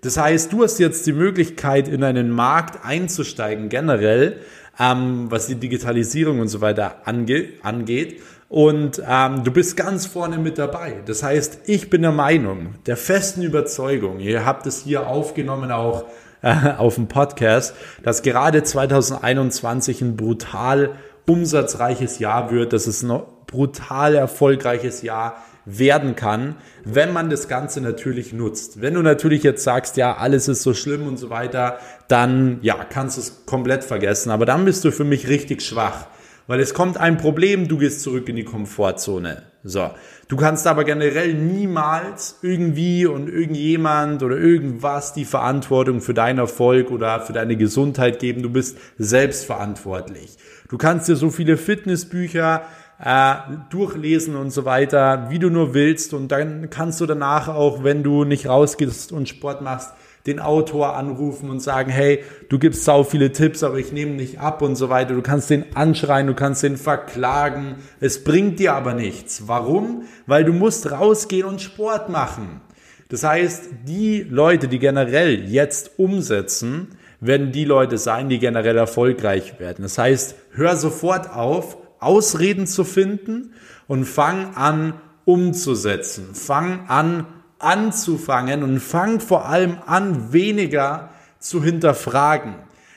Das 0.02 0.18
heißt, 0.18 0.52
du 0.52 0.62
hast 0.62 0.78
jetzt 0.78 1.06
die 1.06 1.12
Möglichkeit, 1.12 1.88
in 1.88 2.04
einen 2.04 2.30
Markt 2.30 2.84
einzusteigen, 2.84 3.70
generell, 3.70 4.40
ähm, 4.78 5.30
was 5.30 5.46
die 5.46 5.56
Digitalisierung 5.56 6.40
und 6.40 6.48
so 6.48 6.60
weiter 6.60 7.02
ange 7.06 7.48
angeht. 7.62 8.20
Und 8.48 9.02
ähm, 9.06 9.44
du 9.44 9.50
bist 9.50 9.76
ganz 9.76 10.06
vorne 10.06 10.38
mit 10.38 10.56
dabei. 10.56 11.02
Das 11.04 11.22
heißt, 11.22 11.60
ich 11.66 11.90
bin 11.90 12.02
der 12.02 12.12
Meinung, 12.12 12.76
der 12.86 12.96
festen 12.96 13.42
Überzeugung, 13.42 14.20
ihr 14.20 14.46
habt 14.46 14.66
es 14.66 14.82
hier 14.82 15.06
aufgenommen 15.06 15.70
auch 15.70 16.04
äh, 16.40 16.72
auf 16.78 16.94
dem 16.94 17.08
Podcast, 17.08 17.74
dass 18.02 18.22
gerade 18.22 18.62
2021 18.62 20.00
ein 20.00 20.16
brutal 20.16 20.92
umsatzreiches 21.26 22.20
Jahr 22.20 22.50
wird, 22.50 22.72
dass 22.72 22.86
es 22.86 23.02
ein 23.02 23.20
brutal 23.46 24.14
erfolgreiches 24.14 25.02
Jahr 25.02 25.42
werden 25.66 26.16
kann, 26.16 26.56
wenn 26.84 27.12
man 27.12 27.28
das 27.28 27.48
Ganze 27.48 27.82
natürlich 27.82 28.32
nutzt. 28.32 28.80
Wenn 28.80 28.94
du 28.94 29.02
natürlich 29.02 29.42
jetzt 29.42 29.62
sagst, 29.62 29.98
ja, 29.98 30.16
alles 30.16 30.48
ist 30.48 30.62
so 30.62 30.72
schlimm 30.72 31.06
und 31.06 31.18
so 31.18 31.28
weiter, 31.28 31.78
dann 32.08 32.60
ja, 32.62 32.76
kannst 32.84 33.18
du 33.18 33.20
es 33.20 33.44
komplett 33.44 33.84
vergessen. 33.84 34.30
Aber 34.30 34.46
dann 34.46 34.64
bist 34.64 34.84
du 34.86 34.90
für 34.90 35.04
mich 35.04 35.28
richtig 35.28 35.60
schwach. 35.60 36.06
Weil 36.48 36.60
es 36.60 36.72
kommt 36.72 36.96
ein 36.96 37.18
Problem, 37.18 37.68
du 37.68 37.76
gehst 37.76 38.00
zurück 38.00 38.26
in 38.30 38.36
die 38.36 38.44
Komfortzone. 38.44 39.42
So. 39.64 39.90
Du 40.28 40.36
kannst 40.36 40.66
aber 40.66 40.84
generell 40.84 41.34
niemals 41.34 42.38
irgendwie 42.40 43.04
und 43.04 43.28
irgendjemand 43.28 44.22
oder 44.22 44.38
irgendwas 44.38 45.12
die 45.12 45.26
Verantwortung 45.26 46.00
für 46.00 46.14
deinen 46.14 46.38
Erfolg 46.38 46.90
oder 46.90 47.20
für 47.20 47.34
deine 47.34 47.56
Gesundheit 47.56 48.18
geben. 48.18 48.42
Du 48.42 48.48
bist 48.48 48.78
selbstverantwortlich. 48.96 50.38
Du 50.70 50.78
kannst 50.78 51.06
dir 51.06 51.16
so 51.16 51.28
viele 51.28 51.58
Fitnessbücher 51.58 52.62
äh, 52.98 53.34
durchlesen 53.68 54.34
und 54.34 54.50
so 54.50 54.64
weiter, 54.64 55.26
wie 55.28 55.38
du 55.38 55.50
nur 55.50 55.74
willst. 55.74 56.14
Und 56.14 56.28
dann 56.32 56.70
kannst 56.70 56.98
du 57.02 57.04
danach 57.04 57.48
auch, 57.48 57.84
wenn 57.84 58.02
du 58.02 58.24
nicht 58.24 58.46
rausgehst 58.46 59.12
und 59.12 59.28
Sport 59.28 59.60
machst, 59.60 59.92
den 60.28 60.38
Autor 60.40 60.94
anrufen 60.94 61.50
und 61.50 61.60
sagen, 61.60 61.90
hey, 61.90 62.22
du 62.48 62.58
gibst 62.58 62.84
sau 62.84 63.02
viele 63.02 63.32
Tipps, 63.32 63.62
aber 63.62 63.78
ich 63.78 63.92
nehme 63.92 64.12
nicht 64.12 64.38
ab 64.38 64.62
und 64.62 64.76
so 64.76 64.88
weiter. 64.88 65.14
Du 65.14 65.22
kannst 65.22 65.50
den 65.50 65.74
anschreien, 65.74 66.26
du 66.26 66.34
kannst 66.34 66.62
den 66.62 66.76
verklagen. 66.76 67.76
Es 67.98 68.22
bringt 68.22 68.60
dir 68.60 68.74
aber 68.74 68.94
nichts. 68.94 69.48
Warum? 69.48 70.02
Weil 70.26 70.44
du 70.44 70.52
musst 70.52 70.90
rausgehen 70.90 71.46
und 71.46 71.60
Sport 71.60 72.08
machen. 72.08 72.60
Das 73.08 73.24
heißt, 73.24 73.70
die 73.86 74.22
Leute, 74.22 74.68
die 74.68 74.78
generell 74.78 75.48
jetzt 75.48 75.98
umsetzen, 75.98 76.88
werden 77.20 77.52
die 77.52 77.64
Leute 77.64 77.98
sein, 77.98 78.28
die 78.28 78.38
generell 78.38 78.76
erfolgreich 78.76 79.58
werden. 79.58 79.82
Das 79.82 79.98
heißt, 79.98 80.36
hör 80.52 80.76
sofort 80.76 81.30
auf, 81.30 81.78
Ausreden 82.00 82.66
zu 82.66 82.84
finden 82.84 83.54
und 83.88 84.04
fang 84.04 84.54
an 84.54 84.94
umzusetzen. 85.24 86.34
Fang 86.34 86.86
an 86.88 87.26
anzufangen 87.58 88.62
und 88.62 88.80
fang 88.80 89.20
vor 89.20 89.46
allem 89.46 89.78
an 89.86 90.32
weniger 90.32 91.10
zu 91.38 91.62
hinterfragen. 91.62 92.54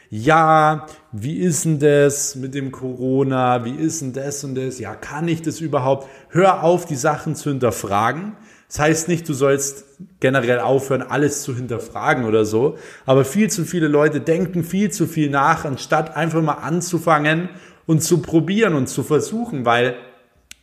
Ja, 0.10 0.88
wie 1.14 1.40
ist 1.40 1.64
denn 1.64 1.80
das 1.80 2.36
mit 2.36 2.54
dem 2.54 2.72
Corona? 2.72 3.64
Wie 3.64 3.76
ist 3.76 4.02
denn 4.02 4.12
das 4.12 4.44
und 4.44 4.56
das? 4.56 4.78
Ja, 4.78 4.94
kann 4.94 5.28
ich 5.30 5.42
das 5.42 5.62
überhaupt? 5.62 6.10
Hör 6.30 6.64
auf, 6.64 6.86
die 6.86 6.98
Sachen 6.98 7.34
zu 7.34 7.50
hinterfragen. 7.50 8.34
Das 8.68 8.80
heißt 8.80 9.08
nicht, 9.08 9.28
du 9.30 9.34
sollst 9.34 9.86
generell 10.20 10.60
aufhören, 10.60 11.02
alles 11.02 11.44
zu 11.44 11.56
hinterfragen 11.56 12.26
oder 12.26 12.44
so. 12.44 12.78
Aber 13.06 13.24
viel 13.24 13.50
zu 13.50 13.64
viele 13.64 13.88
Leute 13.88 14.20
denken 14.20 14.64
viel 14.64 14.92
zu 14.92 15.08
viel 15.08 15.30
nach, 15.30 15.64
anstatt 15.64 16.16
einfach 16.18 16.42
mal 16.42 16.56
anzufangen 16.56 17.50
und 17.86 18.02
zu 18.02 18.22
probieren 18.22 18.76
und 18.76 18.88
zu 18.88 19.04
versuchen, 19.04 19.66
weil 19.66 19.96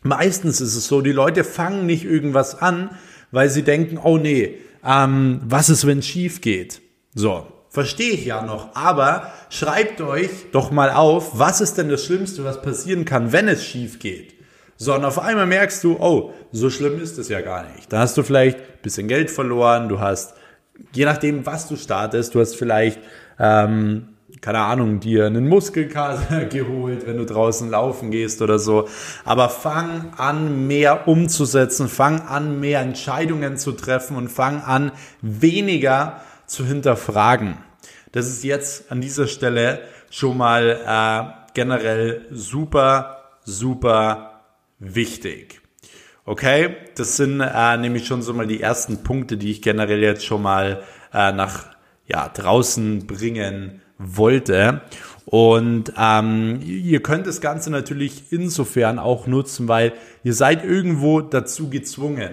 meistens 0.02 0.60
ist 0.60 0.74
es 0.74 0.86
so, 0.88 1.00
die 1.00 1.12
Leute 1.12 1.44
fangen 1.44 1.86
nicht 1.86 2.04
irgendwas 2.04 2.60
an, 2.60 2.90
weil 3.30 3.48
sie 3.48 3.62
denken, 3.62 3.98
oh 4.02 4.18
nee, 4.18 4.58
ähm, 4.84 5.40
was 5.44 5.68
ist, 5.70 5.86
wenn 5.86 5.98
es 5.98 6.06
schief 6.06 6.40
geht? 6.40 6.80
So, 7.14 7.46
verstehe 7.70 8.12
ich 8.12 8.24
ja 8.24 8.42
noch, 8.42 8.74
aber 8.74 9.32
schreibt 9.50 10.00
euch 10.00 10.30
doch 10.52 10.70
mal 10.70 10.90
auf, 10.90 11.38
was 11.38 11.60
ist 11.60 11.78
denn 11.78 11.88
das 11.88 12.04
Schlimmste, 12.04 12.44
was 12.44 12.62
passieren 12.62 13.04
kann, 13.04 13.32
wenn 13.32 13.48
es 13.48 13.64
schief 13.64 13.98
geht? 13.98 14.34
So, 14.76 14.94
und 14.94 15.04
auf 15.04 15.18
einmal 15.18 15.46
merkst 15.46 15.82
du, 15.82 15.96
oh, 15.98 16.32
so 16.52 16.70
schlimm 16.70 17.00
ist 17.00 17.18
es 17.18 17.28
ja 17.28 17.40
gar 17.40 17.68
nicht. 17.74 17.92
Da 17.92 17.98
hast 17.98 18.16
du 18.16 18.22
vielleicht 18.22 18.58
ein 18.58 18.82
bisschen 18.82 19.08
Geld 19.08 19.30
verloren, 19.30 19.88
du 19.88 19.98
hast, 19.98 20.34
je 20.92 21.04
nachdem, 21.04 21.44
was 21.44 21.66
du 21.66 21.76
startest, 21.76 22.34
du 22.34 22.40
hast 22.40 22.54
vielleicht 22.54 23.00
ähm, 23.40 24.10
keine 24.40 24.60
Ahnung, 24.60 25.00
dir 25.00 25.26
einen 25.26 25.48
Muskelkater 25.48 26.44
geholt, 26.50 27.06
wenn 27.06 27.16
du 27.16 27.26
draußen 27.26 27.70
laufen 27.70 28.10
gehst 28.10 28.42
oder 28.42 28.58
so. 28.58 28.88
Aber 29.24 29.48
fang 29.48 30.12
an, 30.16 30.66
mehr 30.66 31.08
umzusetzen, 31.08 31.88
fang 31.88 32.20
an, 32.20 32.60
mehr 32.60 32.80
Entscheidungen 32.80 33.56
zu 33.56 33.72
treffen 33.72 34.16
und 34.16 34.28
fang 34.28 34.62
an, 34.62 34.92
weniger 35.22 36.20
zu 36.46 36.64
hinterfragen. 36.64 37.58
Das 38.12 38.26
ist 38.26 38.44
jetzt 38.44 38.90
an 38.90 39.00
dieser 39.00 39.26
Stelle 39.26 39.80
schon 40.10 40.38
mal 40.38 40.80
äh, 40.86 41.52
generell 41.54 42.26
super, 42.30 43.38
super 43.44 44.42
wichtig. 44.78 45.60
Okay, 46.24 46.76
das 46.94 47.16
sind 47.16 47.40
äh, 47.40 47.76
nämlich 47.78 48.06
schon 48.06 48.22
so 48.22 48.34
mal 48.34 48.46
die 48.46 48.60
ersten 48.60 49.02
Punkte, 49.02 49.36
die 49.36 49.50
ich 49.50 49.62
generell 49.62 50.02
jetzt 50.02 50.24
schon 50.24 50.42
mal 50.42 50.82
äh, 51.12 51.32
nach 51.32 51.66
ja, 52.06 52.28
draußen 52.28 53.06
bringen 53.06 53.82
wollte. 53.98 54.80
Und 55.26 55.92
ähm, 55.98 56.60
ihr 56.64 57.02
könnt 57.02 57.26
das 57.26 57.40
Ganze 57.40 57.70
natürlich 57.70 58.32
insofern 58.32 58.98
auch 58.98 59.26
nutzen, 59.26 59.68
weil 59.68 59.92
ihr 60.24 60.32
seid 60.32 60.64
irgendwo 60.64 61.20
dazu 61.20 61.68
gezwungen. 61.68 62.30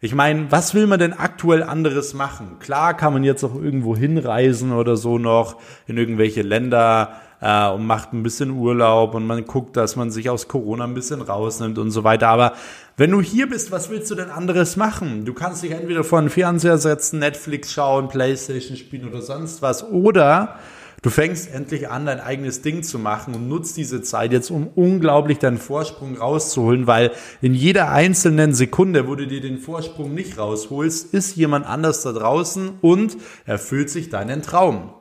Ich 0.00 0.16
meine, 0.16 0.50
was 0.50 0.74
will 0.74 0.88
man 0.88 0.98
denn 0.98 1.12
aktuell 1.12 1.62
anderes 1.62 2.12
machen? 2.12 2.56
Klar 2.58 2.96
kann 2.96 3.12
man 3.12 3.22
jetzt 3.22 3.44
auch 3.44 3.54
irgendwo 3.54 3.94
hinreisen 3.94 4.72
oder 4.72 4.96
so 4.96 5.18
noch 5.18 5.60
in 5.86 5.96
irgendwelche 5.96 6.42
Länder 6.42 7.20
äh, 7.40 7.68
und 7.68 7.86
macht 7.86 8.12
ein 8.12 8.24
bisschen 8.24 8.50
Urlaub 8.50 9.14
und 9.14 9.24
man 9.24 9.44
guckt, 9.44 9.76
dass 9.76 9.94
man 9.94 10.10
sich 10.10 10.28
aus 10.28 10.48
Corona 10.48 10.82
ein 10.82 10.94
bisschen 10.94 11.22
rausnimmt 11.22 11.78
und 11.78 11.92
so 11.92 12.02
weiter. 12.02 12.26
Aber 12.26 12.54
wenn 12.96 13.12
du 13.12 13.20
hier 13.20 13.48
bist, 13.48 13.70
was 13.70 13.90
willst 13.90 14.10
du 14.10 14.16
denn 14.16 14.30
anderes 14.30 14.76
machen? 14.76 15.24
Du 15.24 15.34
kannst 15.34 15.62
dich 15.62 15.70
entweder 15.70 16.02
vor 16.02 16.20
den 16.20 16.30
Fernseher 16.30 16.78
setzen, 16.78 17.20
Netflix 17.20 17.72
schauen, 17.72 18.08
Playstation 18.08 18.76
spielen 18.76 19.08
oder 19.08 19.22
sonst 19.22 19.62
was. 19.62 19.88
Oder 19.88 20.56
Du 21.02 21.10
fängst 21.10 21.52
endlich 21.52 21.90
an, 21.90 22.06
dein 22.06 22.20
eigenes 22.20 22.62
Ding 22.62 22.84
zu 22.84 22.96
machen 22.96 23.34
und 23.34 23.48
nutzt 23.48 23.76
diese 23.76 24.02
Zeit 24.02 24.30
jetzt, 24.30 24.52
um 24.52 24.68
unglaublich 24.68 25.40
deinen 25.40 25.58
Vorsprung 25.58 26.16
rauszuholen, 26.16 26.86
weil 26.86 27.10
in 27.40 27.54
jeder 27.54 27.90
einzelnen 27.90 28.54
Sekunde, 28.54 29.08
wo 29.08 29.16
du 29.16 29.26
dir 29.26 29.40
den 29.40 29.58
Vorsprung 29.58 30.14
nicht 30.14 30.38
rausholst, 30.38 31.12
ist 31.12 31.34
jemand 31.34 31.66
anders 31.66 32.02
da 32.02 32.12
draußen 32.12 32.78
und 32.80 33.16
erfüllt 33.46 33.90
sich 33.90 34.10
deinen 34.10 34.42
Traum. 34.42 34.94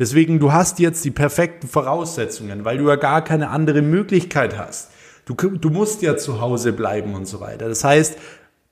Deswegen, 0.00 0.40
du 0.40 0.52
hast 0.52 0.80
jetzt 0.80 1.04
die 1.04 1.12
perfekten 1.12 1.68
Voraussetzungen, 1.68 2.64
weil 2.64 2.78
du 2.78 2.88
ja 2.88 2.96
gar 2.96 3.22
keine 3.22 3.50
andere 3.50 3.82
Möglichkeit 3.82 4.58
hast. 4.58 4.90
Du, 5.26 5.34
du 5.34 5.70
musst 5.70 6.02
ja 6.02 6.16
zu 6.16 6.40
Hause 6.40 6.72
bleiben 6.72 7.14
und 7.14 7.26
so 7.28 7.40
weiter. 7.40 7.68
Das 7.68 7.84
heißt, 7.84 8.18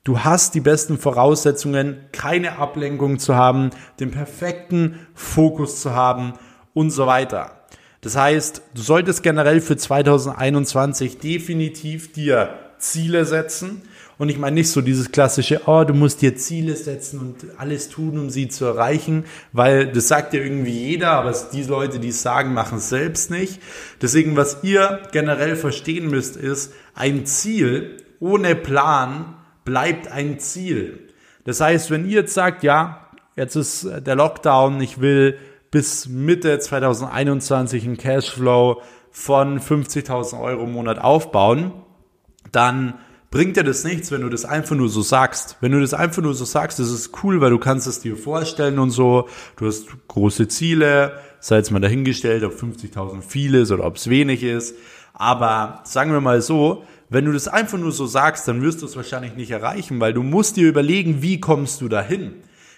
Du 0.06 0.18
hast 0.22 0.54
die 0.54 0.60
besten 0.60 0.98
Voraussetzungen, 0.98 1.96
keine 2.12 2.58
Ablenkung 2.58 3.18
zu 3.18 3.36
haben, 3.36 3.70
den 4.00 4.10
perfekten 4.10 4.98
Fokus 5.14 5.80
zu 5.80 5.94
haben 5.94 6.34
und 6.74 6.90
so 6.90 7.06
weiter. 7.06 7.64
Das 8.02 8.16
heißt, 8.16 8.60
du 8.74 8.82
solltest 8.82 9.22
generell 9.22 9.62
für 9.62 9.78
2021 9.78 11.18
definitiv 11.18 12.12
dir 12.12 12.58
Ziele 12.78 13.24
setzen. 13.24 13.80
Und 14.18 14.28
ich 14.28 14.38
meine 14.38 14.54
nicht 14.54 14.70
so 14.70 14.80
dieses 14.80 15.10
klassische, 15.10 15.62
oh, 15.66 15.82
du 15.84 15.94
musst 15.94 16.22
dir 16.22 16.36
Ziele 16.36 16.76
setzen 16.76 17.18
und 17.18 17.58
alles 17.58 17.88
tun, 17.88 18.18
um 18.18 18.30
sie 18.30 18.48
zu 18.48 18.64
erreichen, 18.64 19.24
weil 19.52 19.90
das 19.90 20.06
sagt 20.06 20.34
ja 20.34 20.40
irgendwie 20.40 20.88
jeder, 20.88 21.12
aber 21.12 21.34
die 21.52 21.64
Leute, 21.64 21.98
die 21.98 22.08
es 22.08 22.22
sagen, 22.22 22.54
machen 22.54 22.78
es 22.78 22.90
selbst 22.90 23.30
nicht. 23.30 23.60
Deswegen, 24.02 24.36
was 24.36 24.58
ihr 24.62 25.00
generell 25.10 25.56
verstehen 25.56 26.08
müsst, 26.08 26.36
ist, 26.36 26.72
ein 26.94 27.26
Ziel 27.26 27.96
ohne 28.20 28.54
Plan 28.54 29.34
bleibt 29.64 30.08
ein 30.08 30.38
Ziel. 30.38 31.08
Das 31.44 31.60
heißt, 31.60 31.90
wenn 31.90 32.04
ihr 32.04 32.20
jetzt 32.20 32.34
sagt, 32.34 32.62
ja, 32.62 33.08
jetzt 33.34 33.56
ist 33.56 33.84
der 33.84 34.14
Lockdown, 34.14 34.80
ich 34.80 35.00
will 35.00 35.38
bis 35.74 36.08
Mitte 36.08 36.56
2021 36.60 37.84
einen 37.84 37.96
Cashflow 37.96 38.80
von 39.10 39.58
50.000 39.58 40.40
Euro 40.40 40.62
im 40.62 40.72
Monat 40.72 41.00
aufbauen, 41.00 41.72
dann 42.52 42.94
bringt 43.32 43.56
dir 43.56 43.64
das 43.64 43.82
nichts, 43.82 44.12
wenn 44.12 44.20
du 44.20 44.28
das 44.28 44.44
einfach 44.44 44.76
nur 44.76 44.88
so 44.88 45.02
sagst. 45.02 45.56
Wenn 45.60 45.72
du 45.72 45.80
das 45.80 45.92
einfach 45.92 46.22
nur 46.22 46.34
so 46.34 46.44
sagst, 46.44 46.78
das 46.78 46.92
ist 46.92 47.24
cool, 47.24 47.40
weil 47.40 47.50
du 47.50 47.58
kannst 47.58 47.88
es 47.88 47.98
dir 47.98 48.16
vorstellen 48.16 48.78
und 48.78 48.90
so. 48.90 49.28
Du 49.56 49.66
hast 49.66 49.88
große 50.06 50.46
Ziele, 50.46 51.18
sei 51.40 51.56
jetzt 51.56 51.72
mal 51.72 51.80
dahingestellt, 51.80 52.44
ob 52.44 52.52
50.000 52.52 53.22
viel 53.22 53.56
ist 53.56 53.72
oder 53.72 53.84
ob 53.84 53.96
es 53.96 54.08
wenig 54.08 54.44
ist. 54.44 54.76
Aber 55.12 55.80
sagen 55.82 56.12
wir 56.12 56.20
mal 56.20 56.40
so, 56.40 56.84
wenn 57.08 57.24
du 57.24 57.32
das 57.32 57.48
einfach 57.48 57.78
nur 57.78 57.90
so 57.90 58.06
sagst, 58.06 58.46
dann 58.46 58.62
wirst 58.62 58.80
du 58.80 58.86
es 58.86 58.94
wahrscheinlich 58.94 59.34
nicht 59.34 59.50
erreichen, 59.50 59.98
weil 59.98 60.14
du 60.14 60.22
musst 60.22 60.56
dir 60.56 60.68
überlegen, 60.68 61.20
wie 61.20 61.40
kommst 61.40 61.80
du 61.80 61.88
dahin. 61.88 62.34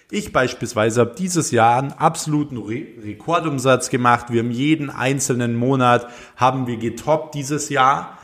Ich 0.09 0.31
beispielsweise 0.31 1.01
habe 1.01 1.15
dieses 1.17 1.51
Jahr 1.51 1.79
einen 1.79 1.91
absoluten 1.91 2.57
Re 2.57 2.85
Rekordumsatz 3.03 3.89
gemacht. 3.89 4.27
Wir 4.29 4.41
haben 4.41 4.51
jeden 4.51 4.89
einzelnen 4.89 5.57
Monat 5.57 6.07
haben 6.37 6.65
wir 6.65 6.77
getoppt 6.77 7.35
dieses 7.35 7.67
Jahr. 7.67 8.17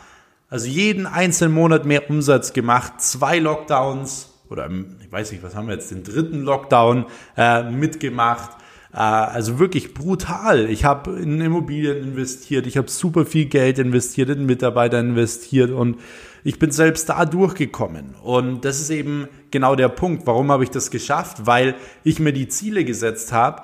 Also 0.49 0.67
jeden 0.67 1.05
einzelnen 1.05 1.53
Monat 1.53 1.85
mehr 1.85 2.09
Umsatz 2.09 2.53
gemacht. 2.53 3.01
Zwei 3.01 3.39
Lockdowns 3.39 4.29
oder 4.49 4.69
ich 5.03 5.11
weiß 5.11 5.33
nicht, 5.33 5.43
was 5.43 5.55
haben 5.55 5.67
wir 5.67 5.73
jetzt, 5.73 5.91
den 5.91 6.03
dritten 6.03 6.43
Lockdown 6.43 7.05
äh, 7.35 7.63
mitgemacht. 7.63 8.51
Äh, 8.93 8.99
also 8.99 9.59
wirklich 9.59 9.93
brutal. 9.93 10.69
Ich 10.69 10.85
habe 10.85 11.19
in 11.19 11.41
Immobilien 11.41 11.97
investiert, 11.97 12.65
ich 12.65 12.77
habe 12.77 12.89
super 12.89 13.25
viel 13.25 13.45
Geld 13.45 13.77
investiert, 13.77 14.29
in 14.29 14.45
Mitarbeiter 14.45 15.01
investiert 15.01 15.71
und 15.71 15.97
ich 16.45 16.59
bin 16.59 16.71
selbst 16.71 17.09
da 17.09 17.25
durchgekommen. 17.25 18.15
Und 18.21 18.63
das 18.63 18.79
ist 18.79 18.89
eben 18.89 19.27
genau 19.53 19.75
der 19.75 19.87
Punkt. 19.87 20.27
Warum 20.27 20.51
habe 20.51 20.65
ich 20.65 20.69
das 20.69 20.91
geschafft? 20.91 21.45
Weil 21.45 21.75
ich 22.03 22.19
mir 22.19 22.33
die 22.33 22.49
Ziele 22.49 22.83
gesetzt 22.83 23.31
habe, 23.31 23.61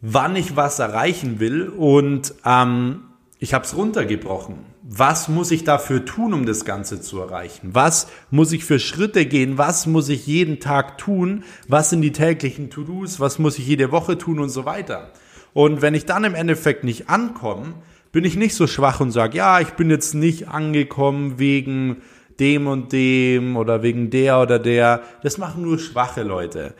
wann 0.00 0.34
ich 0.34 0.56
was 0.56 0.80
erreichen 0.80 1.38
will 1.38 1.68
und 1.68 2.34
ähm, 2.44 3.04
ich 3.38 3.54
habe 3.54 3.64
es 3.64 3.76
runtergebrochen. 3.76 4.56
Was 4.82 5.28
muss 5.28 5.52
ich 5.52 5.62
dafür 5.62 6.04
tun, 6.04 6.34
um 6.34 6.46
das 6.46 6.64
Ganze 6.64 7.00
zu 7.00 7.20
erreichen? 7.20 7.70
Was 7.72 8.08
muss 8.30 8.50
ich 8.52 8.64
für 8.64 8.80
Schritte 8.80 9.26
gehen? 9.26 9.58
Was 9.58 9.86
muss 9.86 10.08
ich 10.08 10.26
jeden 10.26 10.58
Tag 10.58 10.98
tun? 10.98 11.44
Was 11.68 11.90
sind 11.90 12.02
die 12.02 12.12
täglichen 12.12 12.70
To-Dos? 12.70 13.20
Was 13.20 13.38
muss 13.38 13.58
ich 13.58 13.66
jede 13.66 13.92
Woche 13.92 14.18
tun 14.18 14.40
und 14.40 14.48
so 14.48 14.64
weiter? 14.64 15.12
Und 15.52 15.82
wenn 15.82 15.94
ich 15.94 16.06
dann 16.06 16.24
im 16.24 16.34
Endeffekt 16.34 16.82
nicht 16.82 17.08
ankomme, 17.08 17.74
bin 18.10 18.24
ich 18.24 18.36
nicht 18.36 18.54
so 18.54 18.66
schwach 18.66 19.00
und 19.00 19.10
sage, 19.10 19.38
ja, 19.38 19.60
ich 19.60 19.70
bin 19.70 19.90
jetzt 19.90 20.14
nicht 20.14 20.48
angekommen 20.48 21.38
wegen 21.38 21.98
dem 22.42 22.66
und 22.66 22.92
dem 22.92 23.56
oder 23.56 23.82
wegen 23.82 24.10
der 24.10 24.40
oder 24.40 24.58
der. 24.58 25.02
Das 25.22 25.38
machen 25.38 25.62
nur 25.62 25.78
schwache 25.78 26.24
Leute. 26.24 26.74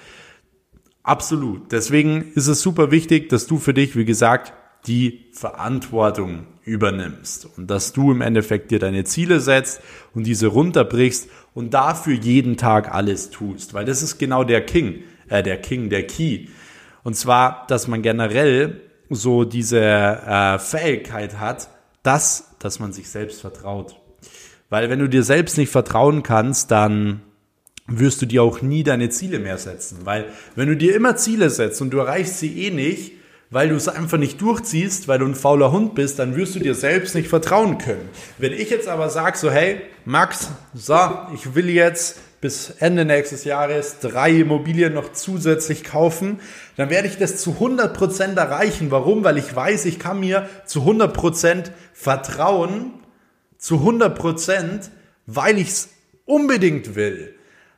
Absolut. 1.04 1.71
Deswegen 1.73 2.33
ist 2.35 2.49
es 2.49 2.61
super 2.61 2.90
wichtig, 2.90 3.28
dass 3.28 3.47
du 3.47 3.59
für 3.59 3.73
dich, 3.73 3.97
wie 3.97 4.04
gesagt, 4.04 4.52
die 4.87 5.31
Verantwortung 5.33 6.47
übernimmst 6.64 7.49
und 7.57 7.71
dass 7.71 7.92
du 7.92 8.11
im 8.11 8.21
Endeffekt 8.21 8.73
dir 8.73 8.81
deine 8.81 9.04
Ziele 9.04 9.40
setzt 9.40 9.81
und 10.14 10.25
diese 10.25 10.49
runterbrichst 10.49 11.28
und 11.54 11.75
dafür 11.75 12.14
jeden 12.14 12.57
Tag 12.57 12.92
alles 12.92 13.31
tust, 13.31 13.75
weil 13.75 13.85
das 13.85 14.02
ist 14.02 14.19
genau 14.19 14.42
der 14.42 14.64
King, 14.66 15.04
äh, 15.28 15.42
der 15.42 15.61
King, 15.61 15.88
der 15.88 16.07
Key. 16.07 16.47
Und 17.04 17.14
zwar, 17.14 17.66
dass 17.69 17.87
man 17.87 18.02
generell 18.02 18.81
so 19.09 19.45
diese 19.45 19.81
äh, 19.81 20.59
Fähigkeit 20.59 21.38
hat, 21.38 21.69
dass, 22.02 22.57
dass 22.59 22.81
man 22.81 22.92
sich 22.92 23.09
selbst 23.09 23.40
vertraut. 23.40 24.02
Weil 24.73 24.88
wenn 24.88 25.00
du 25.00 25.07
dir 25.07 25.23
selbst 25.23 25.59
nicht 25.59 25.71
vertrauen 25.71 26.23
kannst, 26.23 26.71
dann 26.71 27.21
wirst 27.87 28.23
du 28.23 28.26
dir 28.26 28.43
auch 28.43 28.62
nie 28.62 28.83
deine 28.83 29.11
Ziele 29.11 29.38
mehr 29.38 29.59
setzen. 29.59 29.99
Weil 30.05 30.25
wenn 30.57 30.67
du 30.67 30.79
dir 30.79 30.97
immer 30.97 31.14
Ziele 31.14 31.50
setzt 31.50 31.83
und 31.83 31.91
du 31.91 31.99
erreichst 31.99 32.38
sie 32.38 32.64
eh 32.64 32.71
nicht, 32.71 33.12
weil 33.50 33.69
du 33.69 33.75
es 33.75 33.87
einfach 33.87 34.17
nicht 34.17 34.41
durchziehst, 34.41 35.09
weil 35.09 35.19
du 35.19 35.26
ein 35.26 35.35
fauler 35.35 35.73
Hund 35.73 35.95
bist, 35.95 36.19
dann 36.19 36.37
wirst 36.37 36.55
du 36.55 36.59
dir 36.59 36.75
selbst 36.75 37.14
nicht 37.14 37.29
vertrauen 37.29 37.76
können. 37.76 38.09
Wenn 38.38 38.55
ich 38.55 38.71
jetzt 38.71 38.88
aber 38.88 39.11
sage 39.11 39.37
so, 39.37 39.50
hey, 39.50 39.83
Max, 40.07 40.49
so, 40.73 40.99
ich 41.35 41.55
will 41.55 41.69
jetzt 41.69 42.41
bis 42.41 42.71
Ende 42.71 43.05
nächstes 43.05 43.45
Jahres 43.45 43.99
drei 43.99 44.31
Immobilien 44.31 44.95
noch 44.95 45.12
zusätzlich 45.12 45.85
kaufen, 45.85 46.41
dann 46.79 46.88
werde 46.88 47.09
ich 47.09 47.19
das 47.19 47.37
zu 47.37 47.59
100% 47.61 48.37
erreichen. 48.37 48.91
Warum? 48.91 49.23
Weil 49.23 49.37
ich 49.37 49.55
weiß, 49.55 49.85
ich 49.85 49.99
kann 49.99 50.21
mir 50.21 50.49
zu 50.64 50.81
100% 50.81 51.73
vertrauen, 51.93 53.02
zu 53.62 53.76
100%, 53.76 54.90
weil 55.26 55.59
ich 55.59 55.69
es 55.69 55.88
unbedingt 56.26 56.95
will 56.95 57.35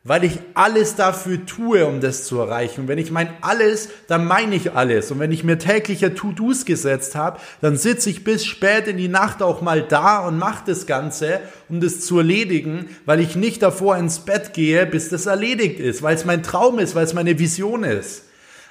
weil 0.06 0.22
ich 0.22 0.38
alles 0.52 0.96
dafür 0.96 1.46
tue, 1.46 1.86
um 1.86 2.02
das 2.02 2.24
zu 2.24 2.38
erreichen. 2.38 2.82
Und 2.82 2.88
wenn 2.88 2.98
ich 2.98 3.10
mein 3.10 3.30
alles, 3.40 3.88
dann 4.06 4.26
meine 4.26 4.54
ich 4.54 4.72
alles. 4.72 5.10
Und 5.10 5.18
wenn 5.18 5.32
ich 5.32 5.44
mir 5.44 5.58
tägliche 5.58 6.14
To-Dos 6.14 6.66
gesetzt 6.66 7.14
habe, 7.14 7.40
dann 7.62 7.78
sitze 7.78 8.10
ich 8.10 8.22
bis 8.22 8.44
spät 8.44 8.86
in 8.86 8.98
die 8.98 9.08
Nacht 9.08 9.42
auch 9.42 9.62
mal 9.62 9.82
da 9.82 10.18
und 10.18 10.38
mache 10.38 10.64
das 10.66 10.86
Ganze, 10.86 11.40
um 11.70 11.80
das 11.80 12.00
zu 12.00 12.18
erledigen, 12.18 12.90
weil 13.06 13.18
ich 13.18 13.34
nicht 13.34 13.62
davor 13.62 13.96
ins 13.96 14.20
Bett 14.20 14.52
gehe, 14.52 14.84
bis 14.84 15.08
das 15.08 15.24
erledigt 15.24 15.80
ist, 15.80 16.02
weil 16.02 16.14
es 16.14 16.26
mein 16.26 16.42
Traum 16.42 16.78
ist, 16.78 16.94
weil 16.94 17.04
es 17.04 17.14
meine 17.14 17.38
Vision 17.38 17.82
ist. 17.82 18.24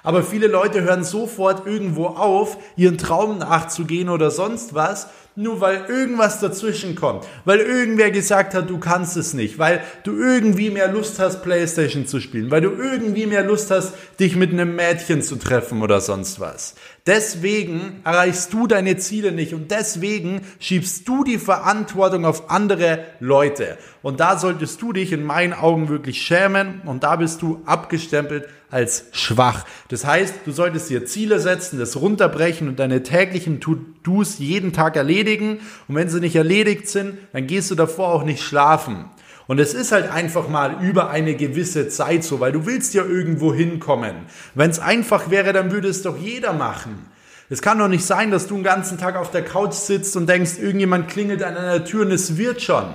Aber 0.04 0.22
viele 0.22 0.48
Leute 0.48 0.84
hören 0.84 1.04
sofort 1.04 1.66
irgendwo 1.66 2.08
auf, 2.08 2.58
ihren 2.76 2.98
Traum 3.00 3.40
nachzugehen 3.40 4.10
oder 4.10 4.30
sonst 4.30 4.76
was, 4.76 5.08
nur 5.36 5.62
weil 5.62 5.86
irgendwas 5.88 6.40
dazwischen 6.40 6.96
kommt, 6.96 7.26
weil 7.46 7.60
irgendwer 7.60 8.12
gesagt 8.12 8.54
hat, 8.54 8.70
du 8.70 8.78
kannst 8.78 9.18
es 9.18 9.34
nicht, 9.34 9.58
weil 9.58 9.84
du 10.04 10.16
irgendwie 10.16 10.70
mehr 10.70 10.92
Lust 10.92 11.20
hast, 11.20 11.42
Playstation 11.42 12.06
zu 12.06 12.20
spielen, 12.20 12.52
weil 12.52 12.62
du 12.62 12.72
irgendwie 12.72 13.26
mehr 13.26 13.44
Lust 13.44 13.72
hast, 13.72 13.94
dich 14.20 14.36
mit 14.36 14.52
einem 14.52 14.76
Mädchen 14.76 15.22
zu 15.22 15.38
treffen 15.38 15.82
oder 15.82 16.02
sonst 16.02 16.40
was. 16.40 16.76
Deswegen 17.06 18.00
erreichst 18.06 18.54
du 18.54 18.66
deine 18.66 18.96
Ziele 18.96 19.34
nicht 19.34 19.54
und 19.54 19.72
deswegen 19.72 20.40
schiebst 20.60 21.06
du 21.06 21.26
die 21.26 21.38
Verantwortung 21.38 22.24
auf 22.24 22.50
andere 22.50 23.04
Leute. 23.20 23.78
Und 24.02 24.22
da 24.22 24.40
solltest 24.40 24.82
du 24.82 24.94
dich 24.94 25.12
in 25.12 25.26
meinen 25.26 25.52
Augen 25.52 25.90
wirklich 25.90 26.22
schämen 26.22 26.82
und 26.86 27.04
da 27.04 27.18
bist 27.18 27.42
du 27.42 27.62
abgestempelt 27.66 28.48
als 28.72 29.06
schwach. 29.12 29.66
Das 29.90 30.06
heißt, 30.06 30.34
du 30.46 30.52
solltest 30.54 30.90
dir 30.90 31.06
Ziele 31.06 31.40
setzen, 31.40 31.78
das 31.78 31.98
runterbrechen 31.98 32.70
und 32.70 32.80
deine 32.80 33.04
täglichen 33.04 33.60
To-Dos 33.60 34.40
jeden 34.40 34.72
Tag 34.72 34.96
erledigen. 34.96 35.60
Und 35.90 35.96
wenn 35.96 36.08
sie 36.08 36.22
nicht 36.22 36.38
erledigt 36.38 36.88
sind, 36.88 37.18
dann 37.34 37.48
gehst 37.48 37.70
du 37.70 37.76
davor 37.76 38.14
auch 38.14 38.24
nicht 38.24 38.42
schlafen. 38.42 39.10
Und 39.48 39.60
es 39.60 39.74
ist 39.74 39.92
halt 39.92 40.10
einfach 40.10 40.48
mal 40.48 40.82
über 40.82 41.10
eine 41.10 41.36
gewisse 41.36 41.90
Zeit 41.90 42.24
so, 42.24 42.40
weil 42.40 42.52
du 42.52 42.66
willst 42.66 42.94
ja 42.94 43.04
irgendwo 43.04 43.54
hinkommen. 43.54 44.16
Wenn 44.56 44.70
es 44.70 44.80
einfach 44.80 45.30
wäre, 45.30 45.52
dann 45.54 45.72
würde 45.72 45.90
es 45.90 46.02
doch 46.02 46.18
jeder 46.18 46.54
machen. 46.54 47.10
Es 47.50 47.62
kann 47.62 47.78
doch 47.78 47.90
nicht 47.90 48.06
sein, 48.06 48.32
dass 48.32 48.48
du 48.48 48.56
den 48.56 48.64
ganzen 48.64 48.98
Tag 48.98 49.18
auf 49.18 49.32
der 49.32 49.44
Couch 49.44 49.74
sitzt 49.74 50.16
und 50.16 50.28
denkst, 50.28 50.58
irgendjemand 50.60 51.10
klingelt 51.10 51.44
an 51.44 51.58
einer 51.58 51.84
Tür 51.84 52.06
und 52.06 52.12
es 52.12 52.38
wird 52.38 52.62
schon. 52.62 52.86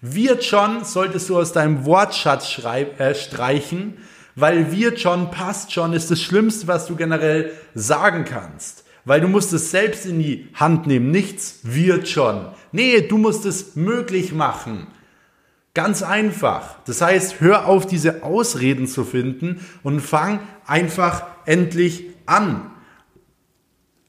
Wird 0.00 0.44
schon 0.44 0.84
solltest 0.84 1.30
du 1.30 1.38
aus 1.38 1.52
deinem 1.52 1.86
Wortschatz 1.86 2.58
äh, 2.58 3.14
streichen, 3.14 3.96
weil 4.34 4.72
wird 4.72 5.00
schon, 5.00 5.30
passt 5.30 5.72
schon, 5.72 5.92
ist 5.92 6.10
das 6.10 6.20
Schlimmste, 6.20 6.66
was 6.66 6.86
du 6.86 6.96
generell 6.96 7.52
sagen 7.74 8.24
kannst. 8.24 8.84
Weil 9.06 9.20
du 9.20 9.28
musst 9.28 9.52
es 9.52 9.70
selbst 9.70 10.06
in 10.06 10.18
die 10.18 10.48
Hand 10.54 10.86
nehmen. 10.86 11.10
Nichts 11.10 11.60
wird 11.62 12.08
schon. 12.08 12.48
Nee, 12.72 13.02
du 13.02 13.16
musst 13.16 13.46
es 13.46 13.76
möglich 13.76 14.32
machen. 14.32 14.88
Ganz 15.74 16.04
einfach. 16.04 16.78
Das 16.84 17.00
heißt, 17.00 17.40
hör 17.40 17.66
auf, 17.66 17.84
diese 17.84 18.22
Ausreden 18.22 18.86
zu 18.86 19.04
finden 19.04 19.60
und 19.82 20.00
fang 20.00 20.40
einfach 20.66 21.26
endlich 21.46 22.04
an. 22.26 22.70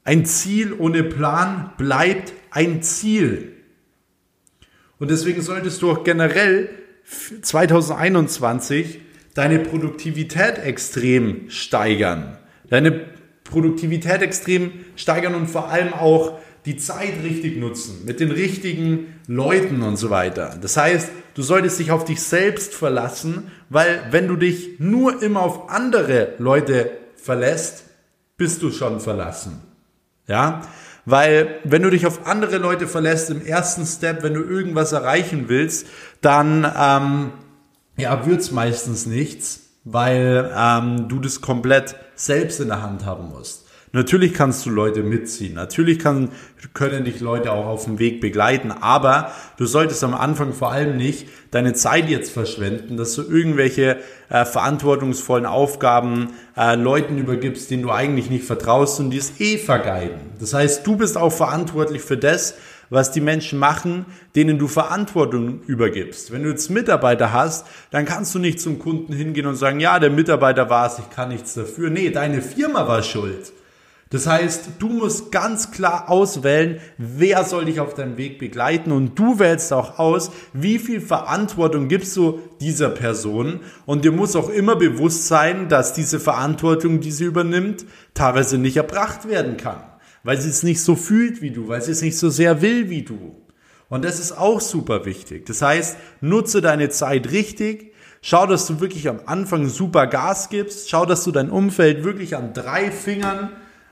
Ein 0.04 0.24
Ziel 0.24 0.72
ohne 0.72 1.02
Plan 1.02 1.72
bleibt 1.76 2.32
ein 2.52 2.82
Ziel. 2.82 3.52
Und 5.00 5.10
deswegen 5.10 5.42
solltest 5.42 5.82
du 5.82 5.90
auch 5.90 6.04
generell 6.04 6.68
2021 7.42 9.00
deine 9.34 9.58
Produktivität 9.58 10.58
extrem 10.58 11.50
steigern. 11.50 12.38
Deine 12.70 12.92
Produktivität 13.42 14.22
extrem 14.22 14.72
steigern 14.94 15.34
und 15.34 15.48
vor 15.48 15.68
allem 15.68 15.92
auch 15.92 16.38
die 16.64 16.76
Zeit 16.76 17.22
richtig 17.22 17.58
nutzen, 17.58 18.04
mit 18.04 18.20
den 18.20 18.30
richtigen 18.30 19.14
Leuten 19.26 19.82
und 19.82 19.96
so 19.96 20.10
weiter. 20.10 20.58
Das 20.60 20.76
heißt, 20.76 21.10
du 21.36 21.42
solltest 21.42 21.78
dich 21.78 21.90
auf 21.90 22.04
dich 22.04 22.22
selbst 22.22 22.74
verlassen, 22.74 23.52
weil 23.68 24.02
wenn 24.10 24.26
du 24.26 24.36
dich 24.36 24.80
nur 24.80 25.22
immer 25.22 25.42
auf 25.42 25.70
andere 25.70 26.32
Leute 26.38 26.90
verlässt, 27.14 27.84
bist 28.38 28.62
du 28.62 28.72
schon 28.72 29.00
verlassen. 29.00 29.60
Ja, 30.26 30.62
weil 31.04 31.60
wenn 31.62 31.82
du 31.82 31.90
dich 31.90 32.06
auf 32.06 32.26
andere 32.26 32.56
Leute 32.56 32.88
verlässt 32.88 33.30
im 33.30 33.44
ersten 33.44 33.86
Step, 33.86 34.22
wenn 34.22 34.34
du 34.34 34.42
irgendwas 34.42 34.92
erreichen 34.92 35.44
willst, 35.48 35.86
dann 36.20 36.64
ähm, 36.76 37.32
ja, 37.96 38.26
wird's 38.26 38.50
meistens 38.50 39.06
nichts, 39.06 39.60
weil 39.84 40.50
ähm, 40.56 41.08
du 41.08 41.20
das 41.20 41.42
komplett 41.42 41.96
selbst 42.14 42.60
in 42.60 42.68
der 42.68 42.82
Hand 42.82 43.04
haben 43.04 43.28
musst. 43.28 43.65
Natürlich 43.96 44.34
kannst 44.34 44.66
du 44.66 44.70
Leute 44.70 45.02
mitziehen, 45.02 45.54
natürlich 45.54 45.98
kann, 45.98 46.28
können 46.74 47.06
dich 47.06 47.20
Leute 47.20 47.50
auch 47.50 47.64
auf 47.64 47.84
dem 47.86 47.98
Weg 47.98 48.20
begleiten, 48.20 48.70
aber 48.70 49.32
du 49.56 49.64
solltest 49.64 50.04
am 50.04 50.12
Anfang 50.12 50.52
vor 50.52 50.70
allem 50.70 50.98
nicht 50.98 51.28
deine 51.50 51.72
Zeit 51.72 52.10
jetzt 52.10 52.30
verschwenden, 52.30 52.98
dass 52.98 53.14
du 53.14 53.22
irgendwelche 53.22 53.96
äh, 54.28 54.44
verantwortungsvollen 54.44 55.46
Aufgaben 55.46 56.34
äh, 56.58 56.74
Leuten 56.74 57.16
übergibst, 57.16 57.70
denen 57.70 57.84
du 57.84 57.90
eigentlich 57.90 58.28
nicht 58.28 58.44
vertraust 58.44 59.00
und 59.00 59.08
die 59.08 59.16
es 59.16 59.40
eh 59.40 59.56
vergeiden. 59.56 60.20
Das 60.40 60.52
heißt, 60.52 60.86
du 60.86 60.96
bist 60.96 61.16
auch 61.16 61.32
verantwortlich 61.32 62.02
für 62.02 62.18
das, 62.18 62.56
was 62.90 63.12
die 63.12 63.22
Menschen 63.22 63.58
machen, 63.58 64.04
denen 64.34 64.58
du 64.58 64.68
Verantwortung 64.68 65.62
übergibst. 65.62 66.32
Wenn 66.32 66.42
du 66.42 66.50
jetzt 66.50 66.68
Mitarbeiter 66.68 67.32
hast, 67.32 67.66
dann 67.92 68.04
kannst 68.04 68.34
du 68.34 68.40
nicht 68.40 68.60
zum 68.60 68.78
Kunden 68.78 69.14
hingehen 69.14 69.46
und 69.46 69.56
sagen, 69.56 69.80
ja, 69.80 69.98
der 69.98 70.10
Mitarbeiter 70.10 70.68
war 70.68 70.86
es, 70.86 70.98
ich 70.98 71.08
kann 71.08 71.30
nichts 71.30 71.54
dafür. 71.54 71.88
Nee, 71.88 72.10
deine 72.10 72.42
Firma 72.42 72.86
war 72.86 73.02
schuld. 73.02 73.54
Das 74.10 74.26
heißt, 74.26 74.70
du 74.78 74.88
musst 74.88 75.32
ganz 75.32 75.72
klar 75.72 76.08
auswählen, 76.08 76.78
wer 76.96 77.42
soll 77.44 77.64
dich 77.64 77.80
auf 77.80 77.94
deinem 77.94 78.16
Weg 78.16 78.38
begleiten 78.38 78.92
und 78.92 79.18
du 79.18 79.40
wählst 79.40 79.72
auch 79.72 79.98
aus, 79.98 80.30
wie 80.52 80.78
viel 80.78 81.00
Verantwortung 81.00 81.88
gibst 81.88 82.16
du 82.16 82.38
dieser 82.60 82.90
Person 82.90 83.60
und 83.84 84.04
dir 84.04 84.12
muss 84.12 84.36
auch 84.36 84.48
immer 84.48 84.76
bewusst 84.76 85.26
sein, 85.26 85.68
dass 85.68 85.92
diese 85.92 86.20
Verantwortung, 86.20 87.00
die 87.00 87.10
sie 87.10 87.24
übernimmt, 87.24 87.84
teilweise 88.14 88.58
nicht 88.58 88.76
erbracht 88.76 89.28
werden 89.28 89.56
kann 89.56 89.82
weil 90.26 90.40
sie 90.40 90.50
es 90.50 90.64
nicht 90.64 90.82
so 90.82 90.96
fühlt 90.96 91.40
wie 91.40 91.52
du, 91.52 91.68
weil 91.68 91.80
sie 91.80 91.92
es 91.92 92.02
nicht 92.02 92.18
so 92.18 92.30
sehr 92.30 92.60
will 92.60 92.90
wie 92.90 93.02
du. 93.02 93.36
Und 93.88 94.04
das 94.04 94.18
ist 94.18 94.32
auch 94.32 94.60
super 94.60 95.06
wichtig. 95.06 95.46
Das 95.46 95.62
heißt, 95.62 95.96
nutze 96.20 96.60
deine 96.60 96.88
Zeit 96.88 97.30
richtig. 97.30 97.94
Schau, 98.22 98.44
dass 98.46 98.66
du 98.66 98.80
wirklich 98.80 99.08
am 99.08 99.20
Anfang 99.26 99.68
super 99.68 100.08
Gas 100.08 100.48
gibst. 100.48 100.90
Schau, 100.90 101.06
dass 101.06 101.22
du 101.22 101.30
dein 101.30 101.48
Umfeld 101.48 102.02
wirklich 102.02 102.34
an 102.34 102.52
drei 102.54 102.90
Fingern 102.90 103.50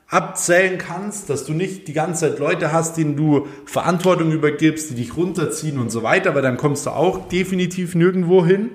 abzählen 0.08 0.78
kannst, 0.78 1.30
dass 1.30 1.44
du 1.44 1.52
nicht 1.52 1.88
die 1.88 1.92
ganze 1.92 2.28
Zeit 2.28 2.38
Leute 2.38 2.72
hast, 2.72 2.96
denen 2.96 3.16
du 3.16 3.46
Verantwortung 3.64 4.32
übergibst, 4.32 4.90
die 4.90 4.94
dich 4.94 5.16
runterziehen 5.16 5.78
und 5.78 5.90
so 5.90 6.02
weiter, 6.02 6.34
weil 6.34 6.42
dann 6.42 6.56
kommst 6.56 6.86
du 6.86 6.90
auch 6.90 7.28
definitiv 7.28 7.94
nirgendwo 7.94 8.44
hin. 8.44 8.70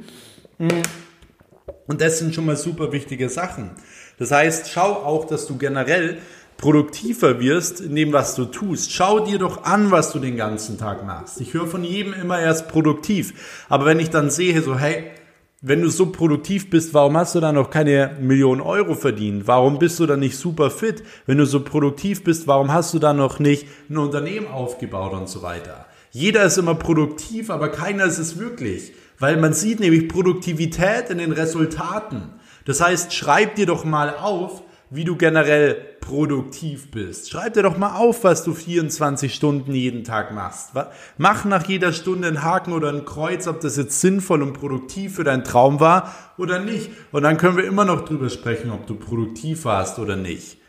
Und 1.88 2.02
das 2.02 2.20
sind 2.20 2.36
schon 2.36 2.46
mal 2.46 2.58
super 2.58 2.92
wichtige 2.92 3.30
Sachen. 3.30 3.72
Das 4.18 4.32
heißt, 4.32 4.70
schau 4.70 4.92
auch, 4.92 5.26
dass 5.26 5.48
du 5.48 5.58
generell 5.58 6.18
produktiver 6.58 7.39
wirst 7.39 7.80
in 7.80 7.96
dem, 7.96 8.12
was 8.12 8.36
du 8.36 8.46
tust. 8.46 8.92
Schau 8.92 9.22
dir 9.22 9.39
doch 9.39 9.63
an, 9.63 9.92
was 9.92 10.12
du 10.12 10.20
den 10.20 10.36
ganzen 10.36 10.78
Tag 10.78 11.06
machst. 11.06 11.39
Ich 11.39 11.54
höre 11.54 11.68
von 11.68 11.86
jedem 11.86 12.13
immer 12.13 12.39
erst 12.39 12.68
produktiv. 12.68 13.34
Aber 13.70 13.86
wenn 13.86 14.00
ich 14.00 14.10
dann 14.10 14.30
sehe, 14.30 14.62
so, 14.62 14.78
hey, 14.78 15.06
wenn 15.62 15.82
du 15.82 15.89
so 15.89 16.06
produktiv 16.06 16.69
bist, 16.69 16.93
warum 16.93 17.17
hast 17.17 17.36
du 17.36 17.41
dann 17.41 17.56
noch 17.56 17.69
keine 17.69 18.15
Millionen 18.22 18.62
Euro 18.62 18.95
verdient? 18.95 19.45
Warum 19.45 19.78
bist 19.78 20.00
du 20.00 20.06
dann 20.06 20.22
nicht 20.22 20.38
super 20.38 20.72
fit? 20.72 21.04
Wenn 21.26 21.38
du 21.38 21.45
so 21.45 21.63
produktiv 21.63 22.24
bist, 22.24 22.48
warum 22.48 22.72
hast 22.72 22.93
du 22.93 23.00
dann 23.00 23.17
noch 23.17 23.39
nicht 23.39 23.67
ein 23.89 23.98
Unternehmen 23.98 24.48
aufgebaut 24.48 25.12
und 25.12 25.28
so 25.28 25.41
weiter? 25.41 25.86
Jeder 26.12 26.45
ist 26.45 26.58
immer 26.58 26.76
produktiv, 26.76 27.50
aber 27.50 27.69
keiner 27.69 28.06
ist 28.06 28.19
es 28.19 28.39
wirklich. 28.39 28.93
Weil 29.19 29.36
man 29.36 29.54
sieht 29.54 29.82
nämlich 29.82 30.08
Produktivität 30.08 31.10
in 31.10 31.17
den 31.17 31.34
Resultaten. 31.34 32.30
Das 32.63 32.80
heißt, 32.80 33.13
schreib 33.13 33.56
dir 33.56 33.65
doch 33.65 33.84
mal 33.84 34.15
auf, 34.15 34.63
wie 34.89 35.04
du 35.04 35.17
generell 35.17 35.88
produktiv 36.02 36.92
bist. 36.92 37.30
Schreib 37.30 37.54
dir 37.54 37.64
doch 37.64 37.78
mal 37.78 37.96
auf, 37.96 38.24
was 38.24 38.44
du 38.44 38.54
24 38.54 39.34
Stunden 39.34 39.74
jeden 39.74 40.04
Tag 40.04 40.34
machst. 40.34 40.72
Mach 41.18 41.46
nach 41.46 41.68
jeder 41.68 41.94
Stunde 41.94 42.28
einen 42.28 42.44
Haken 42.44 42.74
oder 42.74 42.90
ein 42.90 43.06
Kreuz, 43.06 43.48
ob 43.48 43.60
das 43.62 43.78
jetzt 43.78 44.02
sinnvoll 44.02 44.42
und 44.42 44.54
produktiv 44.54 45.16
für 45.16 45.24
deinen 45.24 45.44
Traum 45.44 45.80
war 45.80 46.14
oder 46.38 46.60
nicht. 46.60 46.92
Und 47.12 47.24
dann 47.24 47.38
können 47.38 47.58
wir 47.58 47.66
immer 47.66 47.86
noch 47.86 48.06
drüber 48.06 48.30
sprechen, 48.30 48.72
ob 48.72 48.88
du 48.88 48.96
produktiv 48.96 49.66
warst 49.66 50.00
oder 50.00 50.16
nicht. 50.16 50.60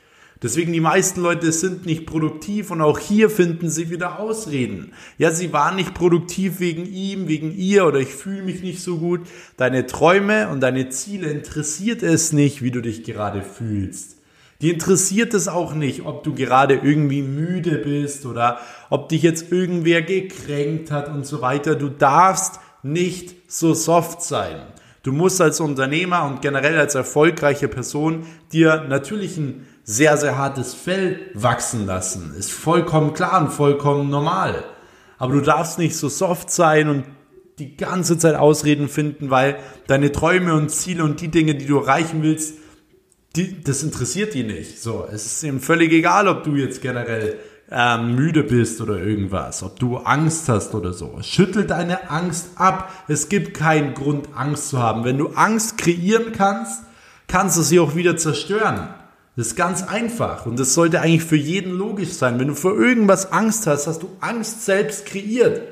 Deswegen 0.43 0.73
die 0.73 0.81
meisten 0.81 1.21
Leute 1.21 1.53
sind 1.53 1.85
nicht 1.85 2.07
produktiv 2.07 2.71
und 2.71 2.81
auch 2.81 2.99
hier 2.99 3.29
finden 3.29 3.69
sie 3.69 3.90
wieder 3.90 4.19
Ausreden. 4.19 4.93
Ja, 5.19 5.33
sie 5.33 5.53
waren 5.53 5.77
nicht 5.77 5.93
produktiv 5.93 6.61
wegen 6.61 6.87
ihm, 6.87 7.29
wegen 7.29 7.55
ihr 7.55 7.85
oder 7.85 7.99
ich 7.99 8.09
fühle 8.09 8.43
mich 8.43 8.62
nicht 8.62 8.83
so 8.83 8.97
gut. 8.97 9.21
Deine 9.59 9.87
Träume 9.87 10.49
und 10.49 10.61
deine 10.61 10.88
Ziele 10.88 11.31
interessiert 11.31 12.03
es 12.03 12.33
nicht, 12.33 12.62
wie 12.62 12.71
du 12.71 12.81
dich 12.81 13.05
gerade 13.05 13.43
fühlst. 13.43 14.19
Die 14.61 14.70
interessiert 14.70 15.33
es 15.33 15.49
auch 15.49 15.75
nicht, 15.75 16.05
ob 16.05 16.23
du 16.23 16.35
gerade 16.35 16.75
irgendwie 16.75 17.23
müde 17.23 17.79
bist 17.79 18.27
oder 18.27 18.59
ob 18.90 19.09
dich 19.09 19.23
jetzt 19.23 19.51
irgendwer 19.51 20.03
gekränkt 20.03 20.90
hat 20.90 21.09
und 21.09 21.25
so 21.25 21.40
weiter. 21.40 21.77
Du 21.77 21.88
darfst 21.88 22.61
nicht 22.83 23.51
so 23.51 23.73
soft 23.73 24.23
sein. 24.23 24.61
Du 25.03 25.12
musst 25.12 25.40
als 25.40 25.61
Unternehmer 25.61 26.27
und 26.27 26.42
generell 26.42 26.79
als 26.79 26.94
erfolgreiche 26.94 27.68
Person 27.68 28.27
dir 28.53 28.85
natürlich 28.87 29.38
ein 29.38 29.66
sehr, 29.83 30.18
sehr 30.18 30.37
hartes 30.37 30.75
Fell 30.75 31.18
wachsen 31.33 31.87
lassen. 31.87 32.35
Ist 32.38 32.53
vollkommen 32.53 33.14
klar 33.14 33.40
und 33.40 33.51
vollkommen 33.51 34.11
normal. 34.11 34.62
Aber 35.16 35.33
du 35.33 35.40
darfst 35.40 35.79
nicht 35.79 35.96
so 35.96 36.11
soft 36.11 36.51
sein 36.51 36.90
und 36.90 37.05
die 37.59 37.77
ganze 37.77 38.18
Zeit 38.18 38.37
Ausreden 38.37 38.88
finden, 38.88 39.31
weil 39.31 39.57
deine 39.87 40.12
Träume 40.12 40.55
und 40.55 40.70
Ziele 40.70 41.03
und 41.03 41.20
die 41.20 41.29
Dinge, 41.29 41.55
die 41.55 41.66
du 41.66 41.79
erreichen 41.79 42.23
willst, 42.23 42.60
die, 43.37 43.62
das 43.62 43.83
interessiert 43.83 44.35
die 44.35 44.43
nicht. 44.43 44.81
So, 44.81 45.07
es 45.11 45.27
ist 45.27 45.43
ihm 45.43 45.61
völlig 45.61 45.93
egal, 45.93 46.29
ob 46.29 46.45
du 46.45 46.57
jetzt 46.57 46.83
generell 46.83 47.38
ähm, 47.71 48.16
müde 48.16 48.43
bist 48.43 48.81
oder 48.81 48.99
irgendwas, 48.99 49.62
ob 49.62 49.79
du 49.79 49.99
Angst 49.99 50.49
hast 50.49 50.75
oder 50.75 50.93
so. 50.93 51.19
Schüttel 51.23 51.66
deine 51.66 52.11
Angst 52.11 52.49
ab. 52.57 52.93
Es 53.07 53.29
gibt 53.29 53.55
keinen 53.55 53.95
Grund, 53.95 54.29
Angst 54.35 54.71
zu 54.71 54.81
haben. 54.81 55.05
Wenn 55.05 55.19
du 55.19 55.29
Angst 55.29 55.79
kreieren 55.79 56.33
kannst, 56.33 56.83
kannst 57.29 57.57
du 57.57 57.62
sie 57.62 57.79
auch 57.79 57.95
wieder 57.95 58.16
zerstören. 58.16 58.88
Das 59.37 59.49
ist 59.49 59.57
ganz 59.57 59.85
einfach 59.85 60.45
und 60.47 60.59
das 60.59 60.75
sollte 60.75 61.01
eigentlich 61.01 61.23
für 61.23 61.37
jeden 61.37 61.71
logisch 61.71 62.11
sein. 62.11 62.40
Wenn 62.40 62.49
du 62.49 62.55
vor 62.55 62.75
irgendwas 62.75 63.31
Angst 63.33 63.66
hast, 63.69 63.87
hast 63.87 64.03
du 64.03 64.11
Angst 64.21 64.64
selbst 64.64 65.07
kreiert. 65.07 65.62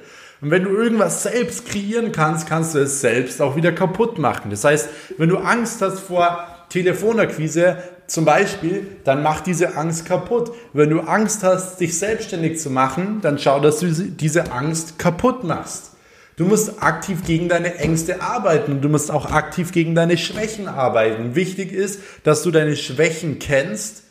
Und 0.40 0.52
wenn 0.52 0.62
du 0.62 0.70
irgendwas 0.70 1.24
selbst 1.24 1.66
kreieren 1.66 2.12
kannst, 2.12 2.46
kannst 2.46 2.76
du 2.76 2.78
es 2.78 3.00
selbst 3.00 3.42
auch 3.42 3.56
wieder 3.56 3.72
kaputt 3.72 4.18
machen. 4.18 4.50
Das 4.50 4.62
heißt, 4.62 4.88
wenn 5.18 5.28
du 5.28 5.38
Angst 5.38 5.82
hast 5.82 5.98
vor 5.98 6.46
Telefonakquise 6.68 7.76
zum 8.06 8.24
Beispiel, 8.24 8.86
dann 9.04 9.22
mach 9.22 9.40
diese 9.40 9.76
Angst 9.76 10.06
kaputt. 10.06 10.52
Wenn 10.72 10.90
du 10.90 11.00
Angst 11.00 11.42
hast, 11.42 11.78
dich 11.80 11.98
selbstständig 11.98 12.58
zu 12.58 12.70
machen, 12.70 13.20
dann 13.20 13.38
schau, 13.38 13.60
dass 13.60 13.80
du 13.80 13.86
diese 13.86 14.52
Angst 14.52 14.98
kaputt 14.98 15.44
machst. 15.44 15.92
Du 16.36 16.44
musst 16.44 16.82
aktiv 16.82 17.24
gegen 17.26 17.48
deine 17.48 17.74
Ängste 17.76 18.22
arbeiten 18.22 18.72
und 18.72 18.80
du 18.82 18.88
musst 18.88 19.10
auch 19.10 19.30
aktiv 19.32 19.72
gegen 19.72 19.94
deine 19.94 20.16
Schwächen 20.16 20.68
arbeiten. 20.68 21.34
Wichtig 21.34 21.72
ist, 21.72 22.00
dass 22.22 22.42
du 22.42 22.50
deine 22.50 22.76
Schwächen 22.76 23.38
kennst 23.38 24.04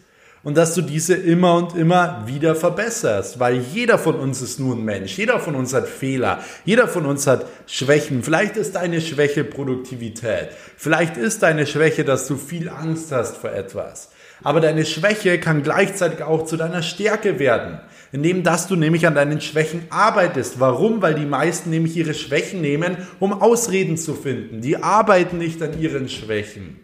und 0.44 0.58
dass 0.58 0.76
du 0.76 0.82
diese 0.82 1.16
immer 1.16 1.56
und 1.56 1.76
immer 1.76 2.24
wieder 2.26 2.56
verbesserst, 2.56 3.40
weil 3.40 3.58
jeder 3.58 3.98
von 3.98 4.16
uns 4.16 4.42
ist 4.42 4.60
nur 4.60 4.76
ein 4.76 4.86
Mensch, 4.86 5.18
jeder 5.18 5.40
von 5.40 5.56
uns 5.56 5.74
hat 5.74 5.88
Fehler, 5.88 6.40
jeder 6.66 6.88
von 6.88 7.06
uns 7.06 7.28
hat 7.28 7.46
Schwächen. 7.66 8.24
Vielleicht 8.24 8.58
ist 8.58 8.76
deine 8.76 9.02
Schwäche 9.02 9.44
Produktivität, 9.44 10.50
vielleicht 10.78 11.18
ist 11.18 11.44
deine 11.44 11.68
Schwäche, 11.68 12.04
dass 12.04 12.28
du 12.28 12.38
viel 12.38 12.70
Angst 12.70 13.12
hast 13.12 13.38
vor 13.38 13.52
etwas. 13.52 14.10
Aber 14.44 14.62
deine 14.62 14.86
Schwäche 14.86 15.40
kann 15.40 15.64
gleichzeitig 15.64 16.22
auch 16.22 16.46
zu 16.46 16.58
deiner 16.58 16.84
Stärke 16.84 17.40
werden 17.40 17.80
indem 18.12 18.44
dass 18.44 18.68
du 18.68 18.76
nämlich 18.76 19.06
an 19.06 19.16
deinen 19.16 19.42
Schwächen 19.42 19.84
arbeitest. 19.90 20.60
Warum? 20.60 21.02
Weil 21.02 21.16
die 21.16 21.26
meisten 21.26 21.70
nämlich 21.70 21.96
ihre 21.98 22.14
Schwächen 22.14 22.62
nehmen, 22.62 22.98
um 23.20 23.34
Ausreden 23.42 23.98
zu 23.98 24.14
finden. 24.14 24.62
Die 24.62 24.78
arbeiten 24.78 25.38
nicht 25.38 25.62
an 25.62 25.80
ihren 25.80 26.10
Schwächen 26.10 26.80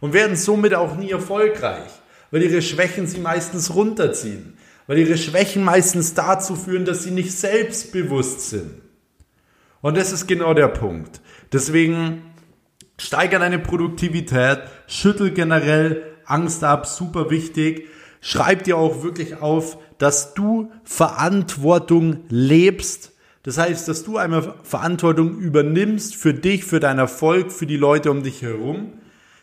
und 0.00 0.12
werden 0.12 0.36
somit 0.36 0.74
auch 0.74 0.96
nie 0.96 1.10
erfolgreich, 1.10 1.90
weil 2.30 2.42
ihre 2.42 2.62
Schwächen 2.62 3.06
sie 3.06 3.20
meistens 3.20 3.74
runterziehen, 3.74 4.54
weil 4.86 4.98
ihre 4.98 5.18
Schwächen 5.18 5.64
meistens 5.64 6.14
dazu 6.14 6.56
führen, 6.56 6.84
dass 6.84 7.04
sie 7.04 7.10
nicht 7.10 7.32
selbstbewusst 7.32 8.50
sind. 8.50 8.70
Und 9.80 9.96
das 9.96 10.12
ist 10.12 10.26
genau 10.26 10.54
der 10.54 10.68
Punkt. 10.68 11.20
Deswegen 11.52 12.22
steigern 12.98 13.40
deine 13.40 13.58
Produktivität, 13.58 14.60
schüttel 14.86 15.30
generell 15.30 16.02
Angst 16.26 16.64
ab, 16.64 16.86
super 16.86 17.30
wichtig. 17.30 17.88
Schreib 18.20 18.64
dir 18.64 18.76
auch 18.76 19.02
wirklich 19.02 19.40
auf, 19.40 19.78
dass 19.98 20.34
du 20.34 20.70
Verantwortung 20.84 22.24
lebst. 22.28 23.12
Das 23.44 23.56
heißt, 23.58 23.88
dass 23.88 24.04
du 24.04 24.18
einmal 24.18 24.56
Verantwortung 24.62 25.38
übernimmst 25.38 26.16
für 26.16 26.34
dich, 26.34 26.64
für 26.64 26.80
deinen 26.80 26.98
Erfolg, 26.98 27.52
für 27.52 27.66
die 27.66 27.76
Leute 27.76 28.10
um 28.10 28.22
dich 28.22 28.42
herum, 28.42 28.92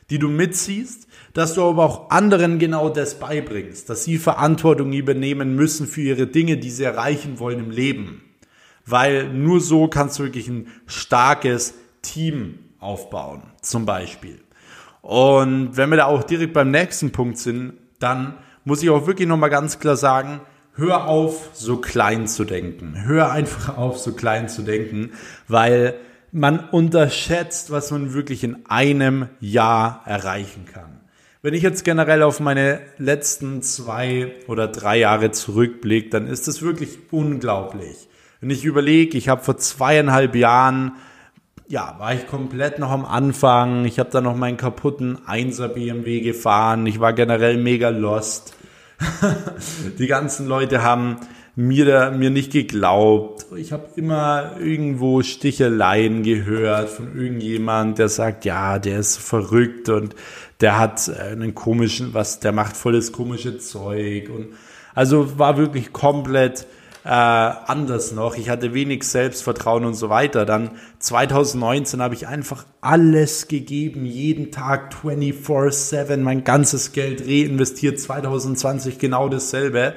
die 0.10 0.20
du 0.20 0.28
mitziehst, 0.30 1.08
dass 1.34 1.56
du 1.56 1.64
aber 1.64 1.84
auch 1.84 2.10
anderen 2.10 2.60
genau 2.60 2.90
das 2.90 3.20
beibringst, 3.20 3.90
dass 3.90 4.04
sie 4.04 4.18
Verantwortung 4.18 4.94
übernehmen 4.94 5.56
müssen 5.56 5.88
für 5.88 6.02
ihre 6.02 6.28
Dinge, 6.28 6.58
die 6.58 6.70
sie 6.70 6.84
erreichen 6.84 7.40
wollen 7.40 7.60
im 7.60 7.72
Leben. 7.72 8.22
Weil 8.86 9.34
nur 9.34 9.62
so 9.62 9.88
kannst 9.88 10.20
du 10.20 10.24
wirklich 10.24 10.48
ein 10.48 10.68
starkes 10.86 11.74
Team 12.02 12.60
aufbauen, 12.80 13.42
zum 13.62 13.86
Beispiel. 13.86 14.40
Und 15.02 15.76
wenn 15.76 15.90
wir 15.90 15.98
da 15.98 16.06
auch 16.06 16.24
direkt 16.24 16.54
beim 16.54 16.72
nächsten 16.72 17.12
Punkt 17.12 17.38
sind, 17.38 17.74
dann 18.00 18.36
muss 18.64 18.84
ich 18.84 18.90
auch 18.90 19.08
wirklich 19.08 19.28
nochmal 19.28 19.50
ganz 19.50 19.80
klar 19.80 19.98
sagen, 19.98 20.42
hör 20.76 21.08
auf, 21.08 21.50
so 21.54 21.78
klein 21.78 22.28
zu 22.28 22.44
denken. 22.44 23.06
Hör 23.06 23.32
einfach 23.32 23.78
auf, 23.78 23.98
so 23.98 24.14
klein 24.14 24.50
zu 24.50 24.62
denken, 24.62 25.12
weil 25.48 25.96
man 26.36 26.60
unterschätzt, 26.60 27.72
was 27.72 27.92
man 27.92 28.14
wirklich 28.14 28.44
in 28.44 28.66
einem 28.66 29.30
Jahr 29.40 30.02
erreichen 30.06 30.66
kann. 30.66 31.00
Wenn 31.42 31.54
ich 31.54 31.64
jetzt 31.64 31.86
generell 31.86 32.24
auf 32.24 32.42
meine 32.42 32.82
letzten 32.98 33.62
zwei 33.62 34.34
oder 34.48 34.68
drei 34.68 34.98
Jahre 34.98 35.32
zurückblicke, 35.32 36.10
dann 36.10 36.28
ist 36.28 36.50
das 36.50 36.62
wirklich 36.62 36.98
unglaublich. 37.12 38.10
Wenn 38.42 38.50
ich 38.50 38.66
überlege, 38.66 39.18
ich 39.18 39.30
habe 39.30 39.44
vor 39.44 39.56
zweieinhalb 39.56 40.36
Jahren 40.36 40.98
ja, 41.70 41.96
war 42.00 42.14
ich 42.14 42.28
komplett 42.28 42.80
noch 42.80 42.92
am 42.92 43.06
Anfang. 43.06 43.86
Ich 43.86 43.98
habe 43.98 44.10
da 44.10 44.20
noch 44.20 44.36
meinen 44.36 44.58
kaputten 44.58 45.18
1er 45.26 45.70
BMW 45.70 46.20
gefahren. 46.20 46.86
Ich 46.86 47.00
war 47.00 47.14
generell 47.14 47.58
mega 47.58 47.90
lost. 47.90 48.56
die 49.98 50.08
ganzen 50.08 50.48
Leute 50.48 50.84
haben 50.84 51.18
mir, 51.56 52.12
mir 52.12 52.30
nicht 52.30 52.52
geglaubt. 52.52 53.46
Ich 53.56 53.72
habe 53.72 53.88
immer 53.96 54.58
irgendwo 54.60 55.22
Sticheleien 55.22 56.24
gehört 56.24 56.90
von 56.90 57.16
irgendjemand, 57.18 57.98
der 57.98 58.10
sagt, 58.10 58.46
ja, 58.46 58.78
der 58.80 59.00
ist 59.00 59.18
verrückt 59.18 59.90
und 59.90 60.16
der 60.62 60.78
hat 60.78 61.10
einen 61.10 61.56
komischen, 61.56 62.14
was, 62.14 62.40
der 62.40 62.52
macht 62.52 62.76
volles 62.76 63.12
komische 63.12 63.58
Zeug 63.58 64.30
und 64.30 64.48
also 64.94 65.38
war 65.38 65.58
wirklich 65.58 65.92
komplett 65.92 66.66
äh, 67.04 67.10
anders 67.10 68.14
noch. 68.14 68.36
Ich 68.36 68.50
hatte 68.50 68.74
wenig 68.74 69.04
Selbstvertrauen 69.04 69.86
und 69.86 69.94
so 69.94 70.10
weiter. 70.10 70.46
Dann 70.46 70.72
2019 71.00 72.02
habe 72.02 72.16
ich 72.16 72.28
einfach 72.28 72.66
alles 72.82 73.48
gegeben, 73.48 74.06
jeden 74.06 74.52
Tag 74.52 74.96
24/7, 75.04 76.18
mein 76.18 76.44
ganzes 76.44 76.94
Geld 76.94 77.22
reinvestiert. 77.22 78.00
2020 78.00 78.98
genau 78.98 79.30
dasselbe. 79.30 79.94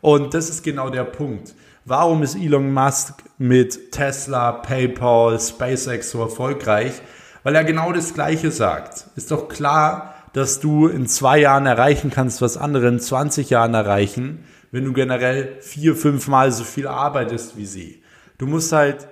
Und 0.00 0.34
das 0.34 0.48
ist 0.48 0.62
genau 0.62 0.90
der 0.90 1.04
Punkt. 1.04 1.54
Warum 1.84 2.22
ist 2.22 2.36
Elon 2.36 2.72
Musk 2.72 3.14
mit 3.38 3.92
Tesla, 3.92 4.52
PayPal, 4.52 5.38
SpaceX 5.40 6.10
so 6.10 6.20
erfolgreich? 6.20 6.92
Weil 7.42 7.54
er 7.54 7.64
genau 7.64 7.92
das 7.92 8.14
Gleiche 8.14 8.50
sagt. 8.50 9.06
Ist 9.16 9.30
doch 9.30 9.48
klar, 9.48 10.14
dass 10.34 10.60
du 10.60 10.86
in 10.86 11.06
zwei 11.06 11.38
Jahren 11.38 11.66
erreichen 11.66 12.10
kannst, 12.10 12.42
was 12.42 12.56
andere 12.56 12.88
in 12.88 13.00
20 13.00 13.50
Jahren 13.50 13.74
erreichen 13.74 14.44
wenn 14.70 14.84
du 14.84 14.92
generell 14.92 15.56
vier, 15.60 15.96
fünfmal 15.96 16.52
so 16.52 16.64
viel 16.64 16.86
arbeitest 16.86 17.56
wie 17.56 17.66
sie. 17.66 18.02
Du 18.36 18.46
musst 18.46 18.72
halt 18.72 19.08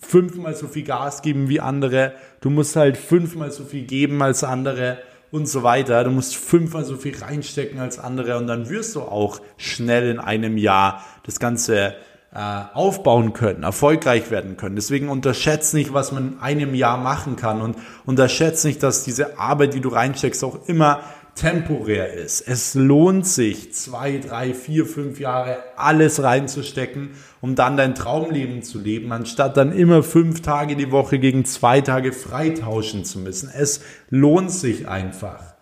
fünfmal 0.00 0.54
so 0.54 0.66
viel 0.66 0.84
Gas 0.84 1.22
geben 1.22 1.48
wie 1.48 1.60
andere. 1.60 2.14
Du 2.40 2.50
musst 2.50 2.76
halt 2.76 2.96
fünfmal 2.96 3.50
so 3.50 3.64
viel 3.64 3.84
geben 3.84 4.22
als 4.22 4.44
andere 4.44 4.98
und 5.30 5.46
so 5.46 5.62
weiter. 5.62 6.04
Du 6.04 6.10
musst 6.10 6.36
fünfmal 6.36 6.84
so 6.84 6.96
viel 6.96 7.16
reinstecken 7.16 7.80
als 7.80 7.98
andere 7.98 8.38
und 8.38 8.46
dann 8.46 8.68
wirst 8.68 8.96
du 8.96 9.02
auch 9.02 9.40
schnell 9.56 10.10
in 10.10 10.18
einem 10.18 10.56
Jahr 10.56 11.04
das 11.24 11.38
Ganze 11.38 11.94
äh, 12.34 12.62
aufbauen 12.74 13.32
können, 13.32 13.62
erfolgreich 13.62 14.30
werden 14.30 14.56
können. 14.56 14.76
Deswegen 14.76 15.08
unterschätzt 15.08 15.72
nicht, 15.72 15.94
was 15.94 16.12
man 16.12 16.34
in 16.34 16.40
einem 16.40 16.74
Jahr 16.74 16.98
machen 16.98 17.36
kann 17.36 17.62
und 17.62 17.76
unterschätzt 18.04 18.64
nicht, 18.64 18.82
dass 18.82 19.04
diese 19.04 19.38
Arbeit, 19.38 19.74
die 19.74 19.80
du 19.80 19.88
reinsteckst, 19.88 20.44
auch 20.44 20.68
immer 20.68 21.00
temporär 21.38 22.12
ist. 22.14 22.40
Es 22.40 22.74
lohnt 22.74 23.26
sich, 23.26 23.72
zwei, 23.72 24.18
drei, 24.18 24.54
vier, 24.54 24.86
fünf 24.86 25.20
Jahre 25.20 25.58
alles 25.76 26.22
reinzustecken, 26.22 27.10
um 27.40 27.54
dann 27.54 27.76
dein 27.76 27.94
Traumleben 27.94 28.62
zu 28.62 28.78
leben, 28.78 29.12
anstatt 29.12 29.56
dann 29.56 29.72
immer 29.72 30.02
fünf 30.02 30.42
Tage 30.42 30.74
die 30.74 30.90
Woche 30.90 31.18
gegen 31.18 31.44
zwei 31.44 31.80
Tage 31.80 32.12
freitauschen 32.12 33.04
zu 33.04 33.20
müssen. 33.20 33.50
Es 33.54 33.82
lohnt 34.10 34.50
sich 34.50 34.88
einfach. 34.88 35.54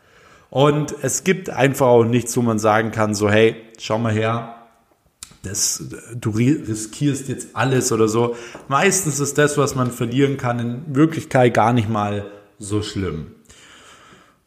Und 0.49 0.95
es 1.03 1.25
gibt 1.25 1.51
einfach 1.51 1.87
auch 1.87 2.05
nichts, 2.05 2.37
wo 2.37 2.43
man 2.43 2.59
sagen 2.59 2.91
kann, 2.91 3.15
so 3.15 3.31
hey, 3.31 3.57
schau 3.79 3.99
mal 3.99 4.13
her, 4.13 4.55
das, 5.43 5.85
du 6.15 6.31
riskierst 6.31 7.29
jetzt 7.29 7.51
alles 7.55 7.93
oder 7.93 8.09
so. 8.09 8.35
Meistens 8.69 9.21
ist 9.21 9.37
das, 9.39 9.59
was 9.59 9.75
man 9.75 9.91
verlieren 9.91 10.39
kann, 10.39 10.59
in 10.59 10.97
Wirklichkeit 10.97 11.53
gar 11.53 11.73
nicht 11.73 11.89
mal 11.89 12.31
so 12.59 12.83
schlimm. 12.83 13.36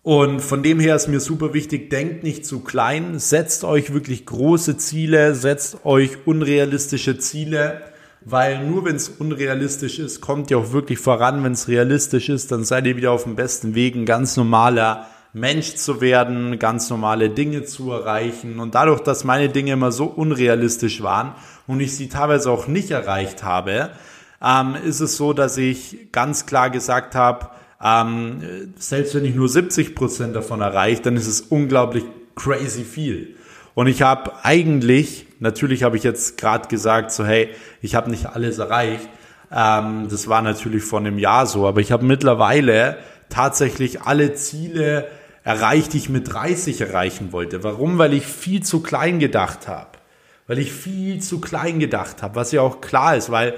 Und 0.10 0.40
von 0.42 0.64
dem 0.64 0.80
her 0.80 0.96
ist 0.96 1.08
mir 1.08 1.20
super 1.20 1.54
wichtig, 1.54 1.92
denkt 1.92 2.24
nicht 2.24 2.44
zu 2.44 2.62
klein, 2.62 3.20
setzt 3.20 3.64
euch 3.64 3.94
wirklich 3.94 4.26
große 4.26 4.76
Ziele, 4.78 5.36
setzt 5.36 5.86
euch 5.86 6.26
unrealistische 6.26 7.20
Ziele, 7.20 7.84
weil 8.22 8.66
nur 8.66 8.86
wenn 8.86 8.96
es 8.96 9.08
unrealistisch 9.08 10.00
ist, 10.00 10.20
kommt 10.20 10.50
ihr 10.50 10.58
auch 10.58 10.72
wirklich 10.72 10.98
voran. 10.98 11.44
Wenn 11.44 11.52
es 11.52 11.68
realistisch 11.68 12.28
ist, 12.30 12.52
dann 12.52 12.64
seid 12.64 12.88
ihr 12.88 12.98
wieder 12.98 13.12
auf 13.12 13.26
dem 13.26 13.36
besten 13.36 13.76
Weg, 13.76 13.94
ein 13.94 14.08
ganz 14.08 14.36
normaler 14.36 15.06
Mensch 15.34 15.76
zu 15.76 16.02
werden, 16.02 16.58
ganz 16.58 16.90
normale 16.90 17.30
Dinge 17.30 17.66
zu 17.66 17.92
erreichen. 17.92 18.60
Und 18.60 18.74
dadurch, 18.74 19.02
dass 19.02 19.24
meine 19.24 19.50
Dinge 19.50 19.74
immer 19.74 19.92
so 19.92 20.06
unrealistisch 20.06 21.04
waren 21.04 21.36
und 21.68 21.82
ich 21.82 21.96
sie 21.96 22.10
teilweise 22.10 22.50
auch 22.50 22.66
nicht 22.66 22.90
erreicht 22.90 23.44
habe, 23.44 23.92
ähm, 24.44 24.76
ist 24.84 25.02
es 25.02 25.18
so, 25.18 25.34
dass 25.34 25.56
ich 25.58 26.12
ganz 26.12 26.48
klar 26.48 26.72
gesagt 26.72 27.14
habe, 27.14 27.52
ähm, 27.84 28.74
selbst 28.78 29.16
wenn 29.16 29.26
ich 29.26 29.36
nur 29.36 29.48
70 29.48 29.96
Prozent 29.96 30.36
davon 30.36 30.62
erreiche, 30.62 31.02
dann 31.02 31.16
ist 31.16 31.28
es 31.28 31.42
unglaublich 31.42 32.04
crazy 32.36 32.84
viel. 32.84 33.36
Und 33.74 33.88
ich 33.88 34.02
habe 34.02 34.34
eigentlich, 34.44 35.28
natürlich 35.40 35.84
habe 35.84 35.96
ich 35.96 36.04
jetzt 36.04 36.38
gerade 36.38 36.68
gesagt, 36.68 37.12
so 37.12 37.26
hey, 37.26 37.50
ich 37.82 37.96
habe 37.96 38.10
nicht 38.10 38.26
alles 38.26 38.58
erreicht. 38.58 39.08
Ähm, 39.52 40.08
das 40.10 40.28
war 40.28 40.42
natürlich 40.42 40.84
vor 40.84 41.00
einem 41.00 41.18
Jahr 41.18 41.46
so, 41.46 41.68
aber 41.68 41.80
ich 41.80 41.92
habe 41.92 42.06
mittlerweile 42.06 42.98
tatsächlich 43.30 44.02
alle 44.02 44.34
Ziele 44.34 45.08
erreicht, 45.44 45.94
die 45.94 45.98
ich 45.98 46.10
mit 46.10 46.32
30 46.32 46.82
erreichen 46.82 47.32
wollte. 47.32 47.64
Warum? 47.64 47.98
Weil 47.98 48.14
ich 48.14 48.26
viel 48.26 48.62
zu 48.62 48.82
klein 48.82 49.20
gedacht 49.20 49.68
habe. 49.68 49.98
Weil 50.48 50.60
ich 50.60 50.74
viel 50.74 51.22
zu 51.22 51.40
klein 51.40 51.80
gedacht 51.80 52.24
habe, 52.24 52.36
was 52.36 52.52
ja 52.52 52.62
auch 52.62 52.82
klar 52.82 53.16
ist, 53.16 53.30
weil 53.30 53.54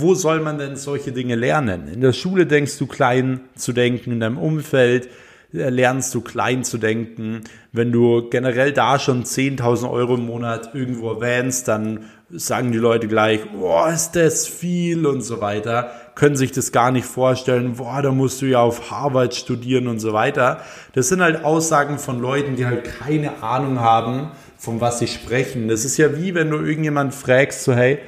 wo 0.00 0.14
soll 0.14 0.40
man 0.40 0.58
denn 0.58 0.76
solche 0.76 1.12
Dinge 1.12 1.36
lernen? 1.36 1.88
In 1.88 2.00
der 2.00 2.12
Schule 2.12 2.46
denkst 2.46 2.78
du 2.78 2.86
klein 2.86 3.40
zu 3.54 3.72
denken, 3.72 4.12
in 4.12 4.20
deinem 4.20 4.38
Umfeld 4.38 5.08
äh, 5.52 5.70
lernst 5.70 6.14
du 6.14 6.20
klein 6.20 6.64
zu 6.64 6.78
denken. 6.78 7.42
Wenn 7.72 7.92
du 7.92 8.28
generell 8.28 8.72
da 8.72 8.98
schon 8.98 9.24
10.000 9.24 9.90
Euro 9.90 10.14
im 10.14 10.26
Monat 10.26 10.74
irgendwo 10.74 11.12
erwähnst, 11.12 11.68
dann 11.68 12.06
sagen 12.30 12.72
die 12.72 12.78
Leute 12.78 13.06
gleich, 13.06 13.40
boah, 13.52 13.90
ist 13.90 14.12
das 14.12 14.48
viel 14.48 15.06
und 15.06 15.22
so 15.22 15.40
weiter, 15.40 15.92
können 16.16 16.36
sich 16.36 16.50
das 16.50 16.72
gar 16.72 16.90
nicht 16.90 17.06
vorstellen, 17.06 17.74
boah, 17.74 18.02
da 18.02 18.10
musst 18.10 18.42
du 18.42 18.46
ja 18.46 18.60
auf 18.60 18.90
Harvard 18.90 19.34
studieren 19.34 19.86
und 19.86 20.00
so 20.00 20.12
weiter. 20.12 20.60
Das 20.94 21.08
sind 21.08 21.22
halt 21.22 21.44
Aussagen 21.44 21.98
von 21.98 22.20
Leuten, 22.20 22.56
die 22.56 22.66
halt 22.66 22.84
keine 22.84 23.42
Ahnung 23.42 23.78
haben, 23.78 24.32
von 24.58 24.80
was 24.80 24.98
sie 24.98 25.06
sprechen. 25.08 25.68
Das 25.68 25.84
ist 25.84 25.96
ja 25.96 26.16
wie 26.16 26.34
wenn 26.34 26.50
du 26.50 26.56
irgendjemand 26.56 27.14
fragst, 27.14 27.62
so 27.62 27.74
hey, 27.74 27.98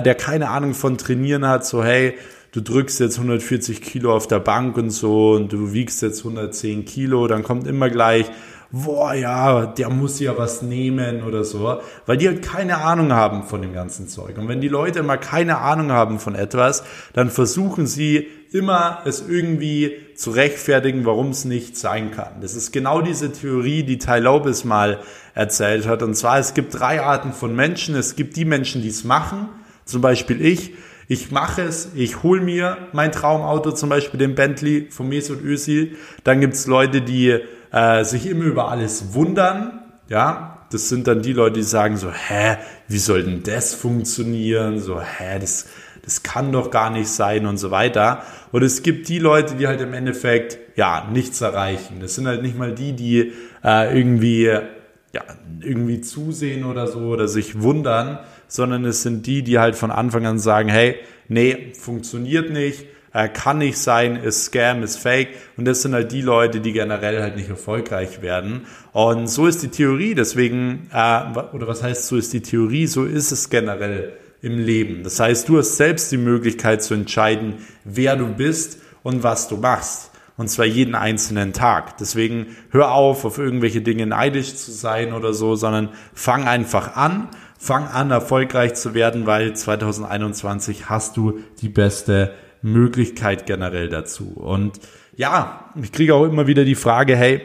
der 0.00 0.14
keine 0.14 0.48
Ahnung 0.48 0.74
von 0.74 0.96
Trainieren 0.98 1.46
hat, 1.46 1.66
so 1.66 1.84
hey, 1.84 2.14
du 2.52 2.60
drückst 2.60 3.00
jetzt 3.00 3.16
140 3.16 3.82
Kilo 3.82 4.14
auf 4.14 4.26
der 4.26 4.40
Bank 4.40 4.76
und 4.76 4.90
so 4.90 5.32
und 5.32 5.52
du 5.52 5.72
wiegst 5.72 6.02
jetzt 6.02 6.20
110 6.20 6.84
Kilo, 6.84 7.26
dann 7.26 7.42
kommt 7.42 7.66
immer 7.66 7.90
gleich, 7.90 8.30
boah, 8.72 9.12
ja, 9.12 9.66
der 9.66 9.90
muss 9.90 10.18
ja 10.18 10.36
was 10.36 10.62
nehmen 10.62 11.22
oder 11.22 11.44
so, 11.44 11.80
weil 12.06 12.16
die 12.16 12.26
halt 12.26 12.42
keine 12.42 12.78
Ahnung 12.78 13.12
haben 13.12 13.44
von 13.44 13.60
dem 13.60 13.74
ganzen 13.74 14.08
Zeug. 14.08 14.38
Und 14.38 14.48
wenn 14.48 14.62
die 14.62 14.68
Leute 14.68 15.00
immer 15.00 15.18
keine 15.18 15.58
Ahnung 15.58 15.92
haben 15.92 16.18
von 16.18 16.34
etwas, 16.34 16.82
dann 17.12 17.30
versuchen 17.30 17.86
sie 17.86 18.26
immer 18.50 19.02
es 19.04 19.24
irgendwie 19.26 19.96
zu 20.14 20.30
rechtfertigen, 20.30 21.04
warum 21.04 21.30
es 21.30 21.44
nicht 21.44 21.76
sein 21.76 22.10
kann. 22.10 22.40
Das 22.40 22.54
ist 22.54 22.72
genau 22.72 23.02
diese 23.02 23.32
Theorie, 23.32 23.82
die 23.82 23.98
Ty 23.98 24.18
Lopez 24.18 24.64
mal 24.64 25.00
erzählt 25.34 25.86
hat. 25.86 26.02
Und 26.02 26.14
zwar, 26.14 26.38
es 26.38 26.54
gibt 26.54 26.78
drei 26.78 27.02
Arten 27.02 27.32
von 27.32 27.54
Menschen. 27.54 27.94
Es 27.94 28.16
gibt 28.16 28.36
die 28.36 28.44
Menschen, 28.44 28.82
die 28.82 28.88
es 28.88 29.04
machen, 29.04 29.48
zum 29.84 30.00
Beispiel 30.00 30.44
ich. 30.44 30.74
Ich 31.08 31.30
mache 31.30 31.62
es, 31.62 31.90
ich 31.94 32.22
hole 32.22 32.40
mir 32.40 32.88
mein 32.92 33.12
Traumauto, 33.12 33.72
zum 33.72 33.88
Beispiel 33.88 34.18
den 34.18 34.34
Bentley 34.34 34.88
von 34.90 35.08
Mesut 35.08 35.42
Özil. 35.42 35.96
Dann 36.24 36.40
gibt 36.40 36.54
es 36.54 36.66
Leute, 36.66 37.02
die 37.02 37.38
äh, 37.72 38.04
sich 38.04 38.26
immer 38.26 38.44
über 38.44 38.70
alles 38.70 39.12
wundern. 39.12 39.80
Ja, 40.08 40.66
das 40.70 40.88
sind 40.88 41.06
dann 41.06 41.22
die 41.22 41.32
Leute, 41.32 41.54
die 41.56 41.64
sagen 41.64 41.96
so, 41.96 42.10
hä, 42.10 42.56
wie 42.88 42.98
soll 42.98 43.24
denn 43.24 43.42
das 43.42 43.74
funktionieren? 43.74 44.78
So, 44.78 45.00
hä, 45.00 45.38
das, 45.38 45.66
das 46.02 46.22
kann 46.22 46.52
doch 46.52 46.70
gar 46.70 46.90
nicht 46.90 47.08
sein 47.08 47.46
und 47.46 47.58
so 47.58 47.70
weiter. 47.70 48.22
Und 48.50 48.62
es 48.62 48.82
gibt 48.82 49.08
die 49.08 49.18
Leute, 49.18 49.56
die 49.56 49.66
halt 49.66 49.80
im 49.80 49.92
Endeffekt, 49.92 50.58
ja, 50.76 51.08
nichts 51.12 51.40
erreichen. 51.40 51.98
Das 52.00 52.14
sind 52.14 52.26
halt 52.26 52.42
nicht 52.42 52.56
mal 52.56 52.72
die, 52.72 52.92
die 52.94 53.32
äh, 53.62 53.96
irgendwie, 53.96 54.44
ja, 54.44 55.22
irgendwie 55.60 56.00
zusehen 56.00 56.64
oder 56.64 56.86
so 56.86 57.00
oder 57.00 57.28
sich 57.28 57.60
wundern, 57.60 58.18
sondern 58.52 58.84
es 58.84 59.00
sind 59.00 59.26
die, 59.26 59.42
die 59.42 59.58
halt 59.58 59.76
von 59.76 59.90
Anfang 59.90 60.26
an 60.26 60.38
sagen, 60.38 60.68
hey, 60.68 60.96
nee, 61.26 61.72
funktioniert 61.72 62.50
nicht, 62.50 62.84
äh, 63.14 63.30
kann 63.30 63.56
nicht 63.58 63.78
sein, 63.78 64.16
ist 64.16 64.44
Scam, 64.44 64.82
ist 64.82 64.98
Fake. 64.98 65.28
Und 65.56 65.64
das 65.64 65.80
sind 65.80 65.94
halt 65.94 66.12
die 66.12 66.20
Leute, 66.20 66.60
die 66.60 66.72
generell 66.72 67.22
halt 67.22 67.36
nicht 67.36 67.48
erfolgreich 67.48 68.20
werden. 68.20 68.66
Und 68.92 69.28
so 69.28 69.46
ist 69.46 69.62
die 69.62 69.68
Theorie. 69.68 70.14
Deswegen, 70.14 70.90
äh, 70.92 71.22
oder 71.54 71.66
was 71.66 71.82
heißt, 71.82 72.06
so 72.06 72.18
ist 72.18 72.34
die 72.34 72.42
Theorie, 72.42 72.86
so 72.86 73.04
ist 73.04 73.32
es 73.32 73.48
generell 73.48 74.12
im 74.42 74.58
Leben. 74.58 75.02
Das 75.02 75.18
heißt, 75.18 75.48
du 75.48 75.56
hast 75.56 75.78
selbst 75.78 76.12
die 76.12 76.18
Möglichkeit 76.18 76.82
zu 76.82 76.92
entscheiden, 76.92 77.54
wer 77.84 78.16
du 78.16 78.26
bist 78.26 78.80
und 79.02 79.22
was 79.22 79.48
du 79.48 79.56
machst. 79.56 80.10
Und 80.36 80.48
zwar 80.48 80.66
jeden 80.66 80.94
einzelnen 80.94 81.54
Tag. 81.54 81.96
Deswegen 81.98 82.48
hör 82.70 82.92
auf, 82.92 83.24
auf 83.24 83.38
irgendwelche 83.38 83.80
Dinge 83.80 84.06
neidisch 84.06 84.56
zu 84.56 84.72
sein 84.72 85.14
oder 85.14 85.32
so, 85.32 85.54
sondern 85.54 85.88
fang 86.12 86.44
einfach 86.44 86.96
an 86.96 87.28
fang 87.62 87.86
an, 87.86 88.10
erfolgreich 88.10 88.74
zu 88.74 88.92
werden, 88.92 89.24
weil 89.24 89.54
2021 89.54 90.88
hast 90.88 91.16
du 91.16 91.38
die 91.60 91.68
beste 91.68 92.34
Möglichkeit 92.60 93.46
generell 93.46 93.88
dazu. 93.88 94.32
Und 94.34 94.80
ja, 95.14 95.70
ich 95.80 95.92
kriege 95.92 96.16
auch 96.16 96.24
immer 96.24 96.48
wieder 96.48 96.64
die 96.64 96.74
Frage, 96.74 97.14
hey, 97.14 97.40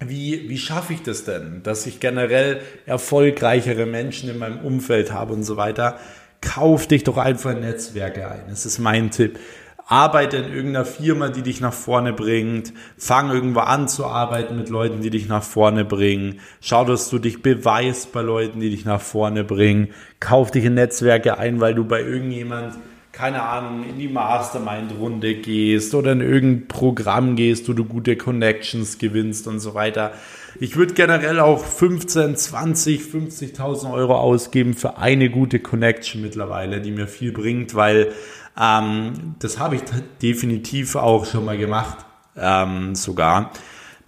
wie, 0.00 0.50
wie 0.50 0.58
schaffe 0.58 0.92
ich 0.92 1.02
das 1.02 1.24
denn, 1.24 1.62
dass 1.62 1.86
ich 1.86 1.98
generell 1.98 2.60
erfolgreichere 2.84 3.86
Menschen 3.86 4.28
in 4.28 4.36
meinem 4.36 4.58
Umfeld 4.58 5.12
habe 5.14 5.32
und 5.32 5.44
so 5.44 5.56
weiter? 5.56 5.98
Kauf 6.42 6.86
dich 6.86 7.04
doch 7.04 7.16
einfach 7.16 7.58
Netzwerke 7.58 8.30
ein. 8.30 8.42
Das 8.50 8.66
ist 8.66 8.78
mein 8.78 9.10
Tipp 9.10 9.38
arbeite 9.88 10.36
in 10.36 10.52
irgendeiner 10.52 10.84
Firma, 10.84 11.30
die 11.30 11.40
dich 11.40 11.62
nach 11.62 11.72
vorne 11.72 12.12
bringt, 12.12 12.74
fang 12.98 13.30
irgendwo 13.30 13.60
an 13.60 13.88
zu 13.88 14.04
arbeiten 14.04 14.56
mit 14.56 14.68
Leuten, 14.68 15.00
die 15.00 15.10
dich 15.10 15.28
nach 15.28 15.42
vorne 15.42 15.86
bringen, 15.86 16.40
schau, 16.60 16.84
dass 16.84 17.08
du 17.08 17.18
dich 17.18 17.42
beweist 17.42 18.12
bei 18.12 18.20
Leuten, 18.20 18.60
die 18.60 18.68
dich 18.68 18.84
nach 18.84 19.00
vorne 19.00 19.44
bringen, 19.44 19.88
kauf 20.20 20.50
dich 20.50 20.66
in 20.66 20.74
Netzwerke 20.74 21.38
ein, 21.38 21.60
weil 21.60 21.74
du 21.74 21.84
bei 21.84 22.02
irgendjemand 22.02 22.74
keine 23.18 23.42
Ahnung, 23.42 23.82
in 23.82 23.98
die 23.98 24.06
Mastermind-Runde 24.06 25.34
gehst 25.34 25.92
oder 25.96 26.12
in 26.12 26.20
irgendein 26.20 26.68
Programm 26.68 27.34
gehst, 27.34 27.68
wo 27.68 27.72
du 27.72 27.84
gute 27.84 28.14
Connections 28.14 28.98
gewinnst 28.98 29.48
und 29.48 29.58
so 29.58 29.74
weiter. 29.74 30.12
Ich 30.60 30.76
würde 30.76 30.94
generell 30.94 31.40
auch 31.40 31.64
15, 31.64 32.36
20, 32.36 33.00
50.000 33.00 33.92
Euro 33.92 34.16
ausgeben 34.16 34.74
für 34.74 34.98
eine 34.98 35.30
gute 35.30 35.58
Connection 35.58 36.22
mittlerweile, 36.22 36.80
die 36.80 36.92
mir 36.92 37.08
viel 37.08 37.32
bringt, 37.32 37.74
weil 37.74 38.12
ähm, 38.60 39.34
das 39.38 39.58
habe 39.58 39.76
ich 39.76 39.82
definitiv 40.22 40.96
auch 40.96 41.26
schon 41.26 41.44
mal 41.44 41.58
gemacht, 41.58 41.98
ähm, 42.36 42.94
sogar. 42.94 43.52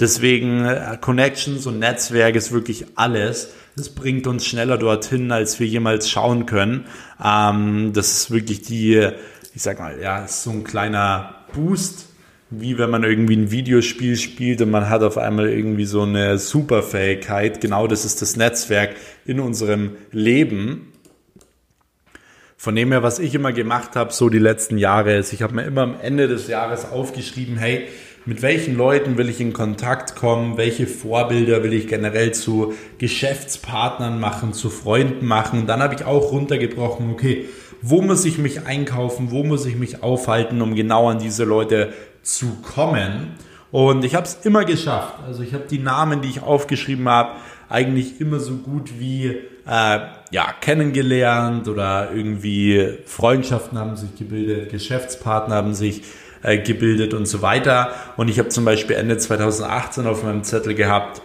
Deswegen 0.00 0.64
äh, 0.64 0.96
Connections 1.00 1.66
und 1.66 1.78
Netzwerk 1.78 2.34
ist 2.34 2.52
wirklich 2.52 2.86
alles. 2.96 3.52
Das 3.76 3.90
bringt 3.90 4.26
uns 4.26 4.46
schneller 4.46 4.78
dorthin, 4.78 5.30
als 5.30 5.60
wir 5.60 5.66
jemals 5.66 6.08
schauen 6.10 6.46
können. 6.46 6.86
Ähm, 7.22 7.92
das 7.92 8.10
ist 8.12 8.30
wirklich 8.30 8.62
die, 8.62 9.08
ich 9.54 9.62
sag 9.62 9.78
mal, 9.78 10.00
ja, 10.00 10.24
ist 10.24 10.42
so 10.42 10.50
ein 10.50 10.64
kleiner 10.64 11.34
Boost, 11.52 12.06
wie 12.48 12.78
wenn 12.78 12.90
man 12.90 13.04
irgendwie 13.04 13.36
ein 13.36 13.50
Videospiel 13.50 14.16
spielt 14.16 14.60
und 14.62 14.70
man 14.70 14.88
hat 14.88 15.02
auf 15.02 15.18
einmal 15.18 15.48
irgendwie 15.48 15.84
so 15.84 16.02
eine 16.02 16.38
Superfähigkeit. 16.38 17.60
Genau 17.60 17.86
das 17.86 18.04
ist 18.04 18.22
das 18.22 18.36
Netzwerk 18.36 18.96
in 19.24 19.38
unserem 19.38 19.92
Leben. 20.10 20.92
Von 22.62 22.76
dem 22.76 22.92
her, 22.92 23.02
was 23.02 23.18
ich 23.18 23.34
immer 23.34 23.54
gemacht 23.54 23.96
habe, 23.96 24.12
so 24.12 24.28
die 24.28 24.38
letzten 24.38 24.76
Jahre, 24.76 25.16
ist, 25.16 25.32
ich 25.32 25.40
habe 25.40 25.54
mir 25.54 25.62
immer 25.62 25.80
am 25.80 25.94
Ende 25.98 26.28
des 26.28 26.46
Jahres 26.46 26.92
aufgeschrieben, 26.92 27.56
hey, 27.56 27.88
mit 28.26 28.42
welchen 28.42 28.76
Leuten 28.76 29.16
will 29.16 29.30
ich 29.30 29.40
in 29.40 29.54
Kontakt 29.54 30.14
kommen, 30.14 30.58
welche 30.58 30.86
Vorbilder 30.86 31.64
will 31.64 31.72
ich 31.72 31.88
generell 31.88 32.32
zu 32.32 32.74
Geschäftspartnern 32.98 34.20
machen, 34.20 34.52
zu 34.52 34.68
Freunden 34.68 35.24
machen. 35.24 35.60
Und 35.60 35.68
dann 35.68 35.82
habe 35.82 35.94
ich 35.94 36.04
auch 36.04 36.32
runtergebrochen, 36.32 37.10
okay, 37.10 37.48
wo 37.80 38.02
muss 38.02 38.26
ich 38.26 38.36
mich 38.36 38.66
einkaufen, 38.66 39.30
wo 39.30 39.42
muss 39.42 39.64
ich 39.64 39.76
mich 39.76 40.02
aufhalten, 40.02 40.60
um 40.60 40.74
genau 40.74 41.08
an 41.08 41.18
diese 41.18 41.44
Leute 41.44 41.94
zu 42.20 42.58
kommen. 42.60 43.36
Und 43.70 44.04
ich 44.04 44.14
habe 44.14 44.26
es 44.26 44.40
immer 44.44 44.66
geschafft. 44.66 45.14
Also 45.26 45.42
ich 45.42 45.54
habe 45.54 45.64
die 45.64 45.78
Namen, 45.78 46.20
die 46.20 46.28
ich 46.28 46.42
aufgeschrieben 46.42 47.08
habe, 47.08 47.36
eigentlich 47.70 48.20
immer 48.20 48.38
so 48.38 48.56
gut 48.56 48.98
wie 48.98 49.38
äh, 49.66 50.00
ja, 50.30 50.52
kennengelernt 50.60 51.68
oder 51.68 52.10
irgendwie 52.14 52.98
Freundschaften 53.06 53.78
haben 53.78 53.96
sich 53.96 54.14
gebildet, 54.16 54.70
Geschäftspartner 54.70 55.56
haben 55.56 55.74
sich 55.74 56.02
äh, 56.42 56.58
gebildet 56.58 57.14
und 57.14 57.26
so 57.26 57.42
weiter. 57.42 57.92
Und 58.16 58.28
ich 58.28 58.38
habe 58.38 58.48
zum 58.48 58.64
Beispiel 58.64 58.96
Ende 58.96 59.18
2018 59.18 60.06
auf 60.06 60.22
meinem 60.22 60.44
Zettel 60.44 60.74
gehabt, 60.74 61.22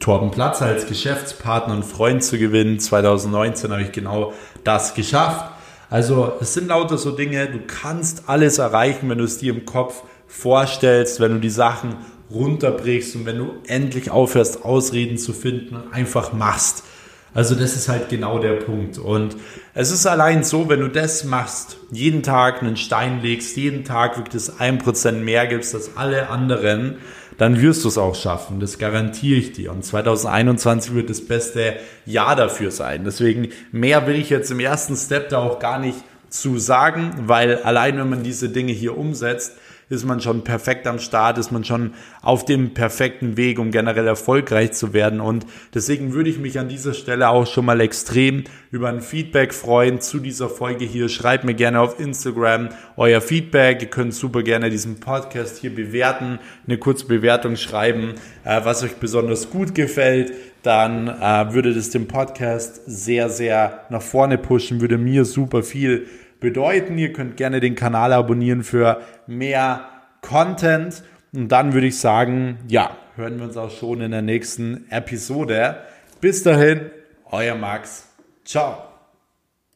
Torben 0.00 0.30
Platz 0.30 0.62
als 0.62 0.86
Geschäftspartner 0.86 1.74
und 1.74 1.84
Freund 1.84 2.24
zu 2.24 2.38
gewinnen. 2.38 2.80
2019 2.80 3.70
habe 3.70 3.82
ich 3.82 3.92
genau 3.92 4.32
das 4.64 4.94
geschafft. 4.94 5.50
Also 5.90 6.32
es 6.40 6.54
sind 6.54 6.68
lauter 6.68 6.96
so 6.96 7.10
Dinge, 7.10 7.46
du 7.48 7.58
kannst 7.66 8.28
alles 8.28 8.58
erreichen, 8.58 9.10
wenn 9.10 9.18
du 9.18 9.24
es 9.24 9.38
dir 9.38 9.52
im 9.52 9.66
Kopf 9.66 10.02
vorstellst, 10.26 11.20
wenn 11.20 11.32
du 11.32 11.38
die 11.38 11.50
Sachen 11.50 11.96
runterbrichst 12.30 13.16
und 13.16 13.26
wenn 13.26 13.38
du 13.38 13.50
endlich 13.66 14.10
aufhörst, 14.10 14.64
Ausreden 14.64 15.18
zu 15.18 15.32
finden 15.32 15.76
und 15.76 15.92
einfach 15.92 16.32
machst. 16.32 16.84
Also 17.32 17.54
das 17.54 17.76
ist 17.76 17.88
halt 17.88 18.08
genau 18.08 18.38
der 18.38 18.54
Punkt. 18.54 18.98
Und 18.98 19.36
es 19.74 19.90
ist 19.90 20.06
allein 20.06 20.42
so, 20.42 20.68
wenn 20.68 20.80
du 20.80 20.88
das 20.88 21.24
machst, 21.24 21.76
jeden 21.92 22.22
Tag 22.22 22.62
einen 22.62 22.76
Stein 22.76 23.22
legst, 23.22 23.56
jeden 23.56 23.84
Tag 23.84 24.16
wirklich 24.16 24.34
das 24.34 24.58
1% 24.58 25.12
mehr 25.12 25.46
gibst 25.46 25.74
als 25.74 25.96
alle 25.96 26.28
anderen, 26.28 26.96
dann 27.38 27.62
wirst 27.62 27.84
du 27.84 27.88
es 27.88 27.96
auch 27.96 28.14
schaffen. 28.14 28.60
Das 28.60 28.78
garantiere 28.78 29.38
ich 29.38 29.52
dir. 29.52 29.72
Und 29.72 29.84
2021 29.84 30.94
wird 30.94 31.08
das 31.08 31.26
beste 31.26 31.76
Jahr 32.04 32.36
dafür 32.36 32.70
sein. 32.70 33.04
Deswegen 33.04 33.48
mehr 33.72 34.06
will 34.06 34.16
ich 34.16 34.28
jetzt 34.28 34.50
im 34.50 34.60
ersten 34.60 34.96
Step 34.96 35.30
da 35.30 35.38
auch 35.38 35.58
gar 35.58 35.78
nicht 35.78 35.96
zu 36.28 36.58
sagen, 36.58 37.12
weil 37.26 37.62
allein 37.62 37.96
wenn 37.98 38.10
man 38.10 38.22
diese 38.22 38.50
Dinge 38.50 38.72
hier 38.72 38.96
umsetzt, 38.96 39.56
ist 39.90 40.06
man 40.06 40.20
schon 40.20 40.42
perfekt 40.44 40.86
am 40.86 40.98
Start, 40.98 41.36
ist 41.36 41.50
man 41.50 41.64
schon 41.64 41.92
auf 42.22 42.46
dem 42.46 42.72
perfekten 42.72 43.36
Weg, 43.36 43.58
um 43.58 43.70
generell 43.70 44.06
erfolgreich 44.06 44.72
zu 44.72 44.94
werden. 44.94 45.20
Und 45.20 45.44
deswegen 45.74 46.14
würde 46.14 46.30
ich 46.30 46.38
mich 46.38 46.58
an 46.58 46.68
dieser 46.68 46.94
Stelle 46.94 47.28
auch 47.28 47.46
schon 47.46 47.66
mal 47.66 47.80
extrem 47.80 48.44
über 48.70 48.88
ein 48.88 49.02
Feedback 49.02 49.52
freuen 49.52 50.00
zu 50.00 50.20
dieser 50.20 50.48
Folge 50.48 50.84
hier. 50.84 51.08
Schreibt 51.08 51.44
mir 51.44 51.54
gerne 51.54 51.80
auf 51.80 52.00
Instagram 52.00 52.70
euer 52.96 53.20
Feedback. 53.20 53.82
Ihr 53.82 53.90
könnt 53.90 54.14
super 54.14 54.42
gerne 54.42 54.70
diesen 54.70 55.00
Podcast 55.00 55.58
hier 55.58 55.74
bewerten, 55.74 56.38
eine 56.66 56.78
kurze 56.78 57.06
Bewertung 57.06 57.56
schreiben, 57.56 58.14
äh, 58.44 58.60
was 58.64 58.82
euch 58.82 58.94
besonders 58.94 59.50
gut 59.50 59.74
gefällt 59.74 60.32
dann 60.62 61.08
äh, 61.08 61.54
würde 61.54 61.72
das 61.72 61.90
den 61.90 62.06
Podcast 62.06 62.82
sehr, 62.86 63.30
sehr 63.30 63.86
nach 63.88 64.02
vorne 64.02 64.38
pushen, 64.38 64.80
würde 64.80 64.98
mir 64.98 65.24
super 65.24 65.62
viel 65.62 66.06
bedeuten. 66.40 66.98
Ihr 66.98 67.12
könnt 67.12 67.36
gerne 67.36 67.60
den 67.60 67.74
Kanal 67.74 68.12
abonnieren 68.12 68.62
für 68.64 69.00
mehr 69.30 69.88
Content. 70.20 71.02
Und 71.32 71.48
dann 71.48 71.72
würde 71.72 71.86
ich 71.86 71.98
sagen, 71.98 72.58
ja, 72.68 72.96
hören 73.16 73.38
wir 73.38 73.44
uns 73.46 73.56
auch 73.56 73.70
schon 73.70 74.00
in 74.00 74.10
der 74.10 74.22
nächsten 74.22 74.90
Episode. 74.90 75.78
Bis 76.20 76.42
dahin, 76.42 76.90
euer 77.30 77.54
Max. 77.54 78.08
Ciao. 78.44 78.89